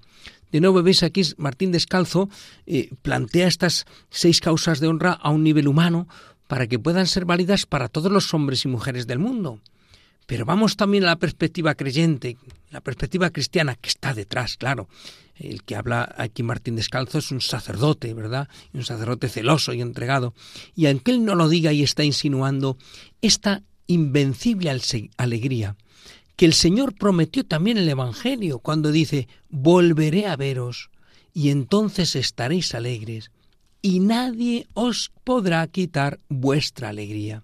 De 0.52 0.62
nuevo 0.62 0.84
veis 0.84 1.04
aquí 1.04 1.22
Martín 1.38 1.72
Descalzo 1.72 2.30
eh, 2.66 2.90
plantea 3.02 3.48
estas 3.48 3.86
seis 4.10 4.40
causas 4.40 4.80
de 4.80 4.88
honra 4.88 5.12
a 5.12 5.30
un 5.32 5.44
nivel 5.44 5.68
humano 5.68 6.08
para 6.48 6.68
que 6.68 6.80
puedan 6.80 7.08
ser 7.08 7.26
válidas 7.26 7.66
para 7.66 7.90
todos 7.90 8.12
los 8.12 8.34
hombres 8.34 8.64
y 8.66 8.68
mujeres 8.68 9.08
del 9.08 9.20
mundo 9.20 9.60
Pero 10.26 10.46
vamos 10.46 10.76
también 10.76 11.04
a 11.04 11.08
la 11.08 11.16
perspectiva 11.18 11.76
creyente, 11.76 12.38
la 12.72 12.82
perspectiva 12.82 13.30
cristiana 13.30 13.76
que 13.76 13.90
está 13.90 14.14
detrás, 14.14 14.58
claro. 14.58 14.88
El 15.36 15.64
que 15.64 15.76
habla 15.76 16.16
aquí 16.18 16.44
Martín 16.44 16.78
Descalzo 16.78 17.18
es 17.18 17.32
un 17.32 17.42
sacerdote, 17.42 18.14
¿verdad? 18.14 18.48
Un 18.74 18.86
sacerdote 18.86 19.28
celoso 19.28 19.74
y 19.74 19.82
entregado. 19.82 20.34
Y 20.76 20.86
aunque 20.88 21.12
él 21.12 21.26
no 21.26 21.36
lo 21.36 21.50
diga 21.50 21.74
y 21.74 21.84
está 21.84 22.04
insinuando 22.04 22.78
esta 23.22 23.62
invencible 23.88 24.72
alegría 25.18 25.76
que 26.36 26.46
el 26.46 26.54
Señor 26.54 26.96
prometió 26.96 27.46
también 27.46 27.78
en 27.78 27.84
el 27.84 27.90
Evangelio 27.90 28.60
cuando 28.60 28.92
dice, 28.92 29.28
volveré 29.50 30.28
a 30.28 30.36
veros 30.36 30.90
y 31.34 31.50
entonces 31.50 32.16
estaréis 32.16 32.76
alegres 32.76 33.32
y 33.82 34.00
nadie 34.00 34.68
os 34.74 35.12
podrá 35.24 35.66
quitar 35.68 36.20
vuestra 36.28 36.90
alegría 36.90 37.44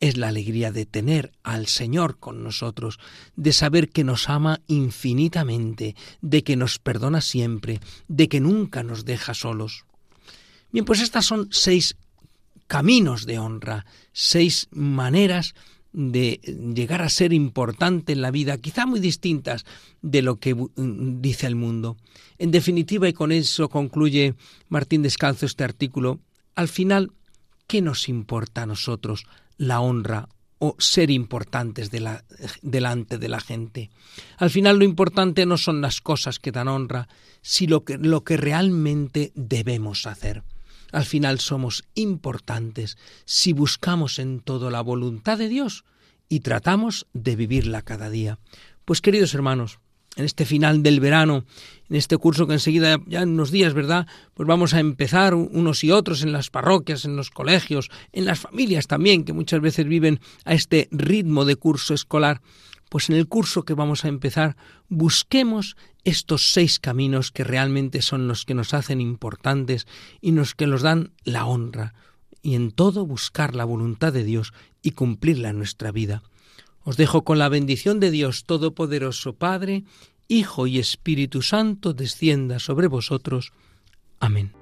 es 0.00 0.16
la 0.16 0.28
alegría 0.28 0.72
de 0.72 0.86
tener 0.86 1.32
al 1.42 1.66
Señor 1.66 2.18
con 2.18 2.42
nosotros, 2.42 2.98
de 3.36 3.52
saber 3.52 3.88
que 3.88 4.04
nos 4.04 4.28
ama 4.28 4.60
infinitamente, 4.66 5.96
de 6.20 6.42
que 6.42 6.56
nos 6.56 6.78
perdona 6.78 7.20
siempre, 7.20 7.80
de 8.08 8.28
que 8.28 8.40
nunca 8.40 8.82
nos 8.82 9.04
deja 9.04 9.34
solos. 9.34 9.84
Bien, 10.72 10.84
pues 10.84 11.00
estas 11.00 11.24
son 11.24 11.48
seis 11.50 11.96
caminos 12.66 13.26
de 13.26 13.38
honra, 13.38 13.86
seis 14.12 14.68
maneras 14.70 15.54
de 15.92 16.40
llegar 16.74 17.00
a 17.00 17.08
ser 17.08 17.32
importante 17.32 18.12
en 18.12 18.20
la 18.20 18.30
vida, 18.30 18.58
quizá 18.58 18.84
muy 18.84 19.00
distintas 19.00 19.64
de 20.02 20.20
lo 20.20 20.38
que 20.38 20.54
dice 20.76 21.46
el 21.46 21.56
mundo. 21.56 21.96
En 22.38 22.50
definitiva, 22.50 23.08
y 23.08 23.14
con 23.14 23.32
eso 23.32 23.70
concluye 23.70 24.34
Martín 24.68 25.00
Descalzo 25.00 25.46
este 25.46 25.64
artículo, 25.64 26.20
al 26.54 26.68
final, 26.68 27.12
¿qué 27.66 27.82
nos 27.82 28.08
importa 28.08 28.62
a 28.62 28.66
nosotros 28.66 29.26
la 29.56 29.80
honra 29.80 30.28
o 30.58 30.74
ser 30.78 31.10
importantes 31.10 31.90
de 31.90 32.00
la, 32.00 32.24
delante 32.62 33.18
de 33.18 33.28
la 33.28 33.40
gente. 33.40 33.90
Al 34.38 34.50
final 34.50 34.78
lo 34.78 34.84
importante 34.84 35.44
no 35.44 35.58
son 35.58 35.80
las 35.80 36.00
cosas 36.00 36.38
que 36.38 36.52
dan 36.52 36.68
honra, 36.68 37.08
sino 37.42 37.84
lo 38.00 38.24
que 38.24 38.36
realmente 38.36 39.32
debemos 39.34 40.06
hacer. 40.06 40.44
Al 40.92 41.04
final 41.04 41.40
somos 41.40 41.84
importantes 41.94 42.96
si 43.24 43.52
buscamos 43.52 44.18
en 44.18 44.40
todo 44.40 44.70
la 44.70 44.80
voluntad 44.80 45.36
de 45.36 45.48
Dios 45.48 45.84
y 46.28 46.40
tratamos 46.40 47.06
de 47.12 47.36
vivirla 47.36 47.82
cada 47.82 48.08
día. 48.08 48.38
Pues 48.84 49.00
queridos 49.00 49.34
hermanos, 49.34 49.80
en 50.16 50.24
este 50.24 50.44
final 50.44 50.82
del 50.82 50.98
verano, 51.00 51.44
en 51.88 51.96
este 51.96 52.16
curso 52.16 52.46
que 52.46 52.54
enseguida, 52.54 52.98
ya 53.06 53.22
en 53.22 53.30
unos 53.30 53.50
días, 53.50 53.74
¿verdad? 53.74 54.06
Pues 54.34 54.46
vamos 54.46 54.74
a 54.74 54.80
empezar 54.80 55.34
unos 55.34 55.84
y 55.84 55.92
otros 55.92 56.22
en 56.22 56.32
las 56.32 56.50
parroquias, 56.50 57.04
en 57.04 57.16
los 57.16 57.30
colegios, 57.30 57.90
en 58.12 58.24
las 58.24 58.40
familias 58.40 58.86
también, 58.86 59.24
que 59.24 59.32
muchas 59.32 59.60
veces 59.60 59.86
viven 59.86 60.20
a 60.44 60.54
este 60.54 60.88
ritmo 60.90 61.44
de 61.44 61.56
curso 61.56 61.94
escolar. 61.94 62.40
Pues 62.88 63.10
en 63.10 63.16
el 63.16 63.28
curso 63.28 63.64
que 63.64 63.74
vamos 63.74 64.04
a 64.04 64.08
empezar, 64.08 64.56
busquemos 64.88 65.76
estos 66.04 66.52
seis 66.52 66.78
caminos 66.78 67.32
que 67.32 67.44
realmente 67.44 68.00
son 68.00 68.28
los 68.28 68.44
que 68.44 68.54
nos 68.54 68.74
hacen 68.74 69.00
importantes 69.00 69.86
y 70.20 70.32
los 70.32 70.54
que 70.54 70.66
nos 70.66 70.82
dan 70.82 71.12
la 71.24 71.46
honra, 71.46 71.94
y 72.42 72.54
en 72.54 72.70
todo 72.70 73.04
buscar 73.04 73.56
la 73.56 73.64
voluntad 73.64 74.12
de 74.12 74.22
Dios 74.22 74.52
y 74.82 74.92
cumplirla 74.92 75.50
en 75.50 75.58
nuestra 75.58 75.90
vida. 75.90 76.22
Os 76.86 76.96
dejo 76.96 77.24
con 77.24 77.40
la 77.40 77.48
bendición 77.48 77.98
de 77.98 78.12
Dios 78.12 78.44
Todopoderoso, 78.44 79.32
Padre, 79.32 79.82
Hijo 80.28 80.68
y 80.68 80.78
Espíritu 80.78 81.42
Santo, 81.42 81.94
descienda 81.94 82.60
sobre 82.60 82.86
vosotros. 82.86 83.52
Amén. 84.20 84.52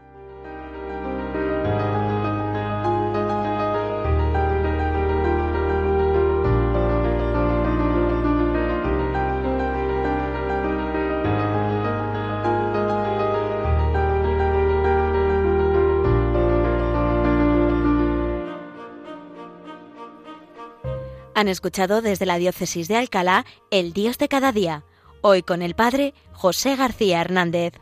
Han 21.35 21.49
escuchado 21.49 22.01
desde 22.01 22.27
la 22.27 22.38
Diócesis 22.38 22.87
de 22.87 22.97
Alcalá 22.97 23.44
El 23.73 23.92
Dios 23.92 24.18
de 24.18 24.29
cada 24.29 24.53
día, 24.53 24.85
hoy 25.20 25.42
con 25.42 25.62
el 25.62 25.75
Padre 25.75 26.14
José 26.33 26.77
García 26.77 27.20
Hernández. 27.20 27.75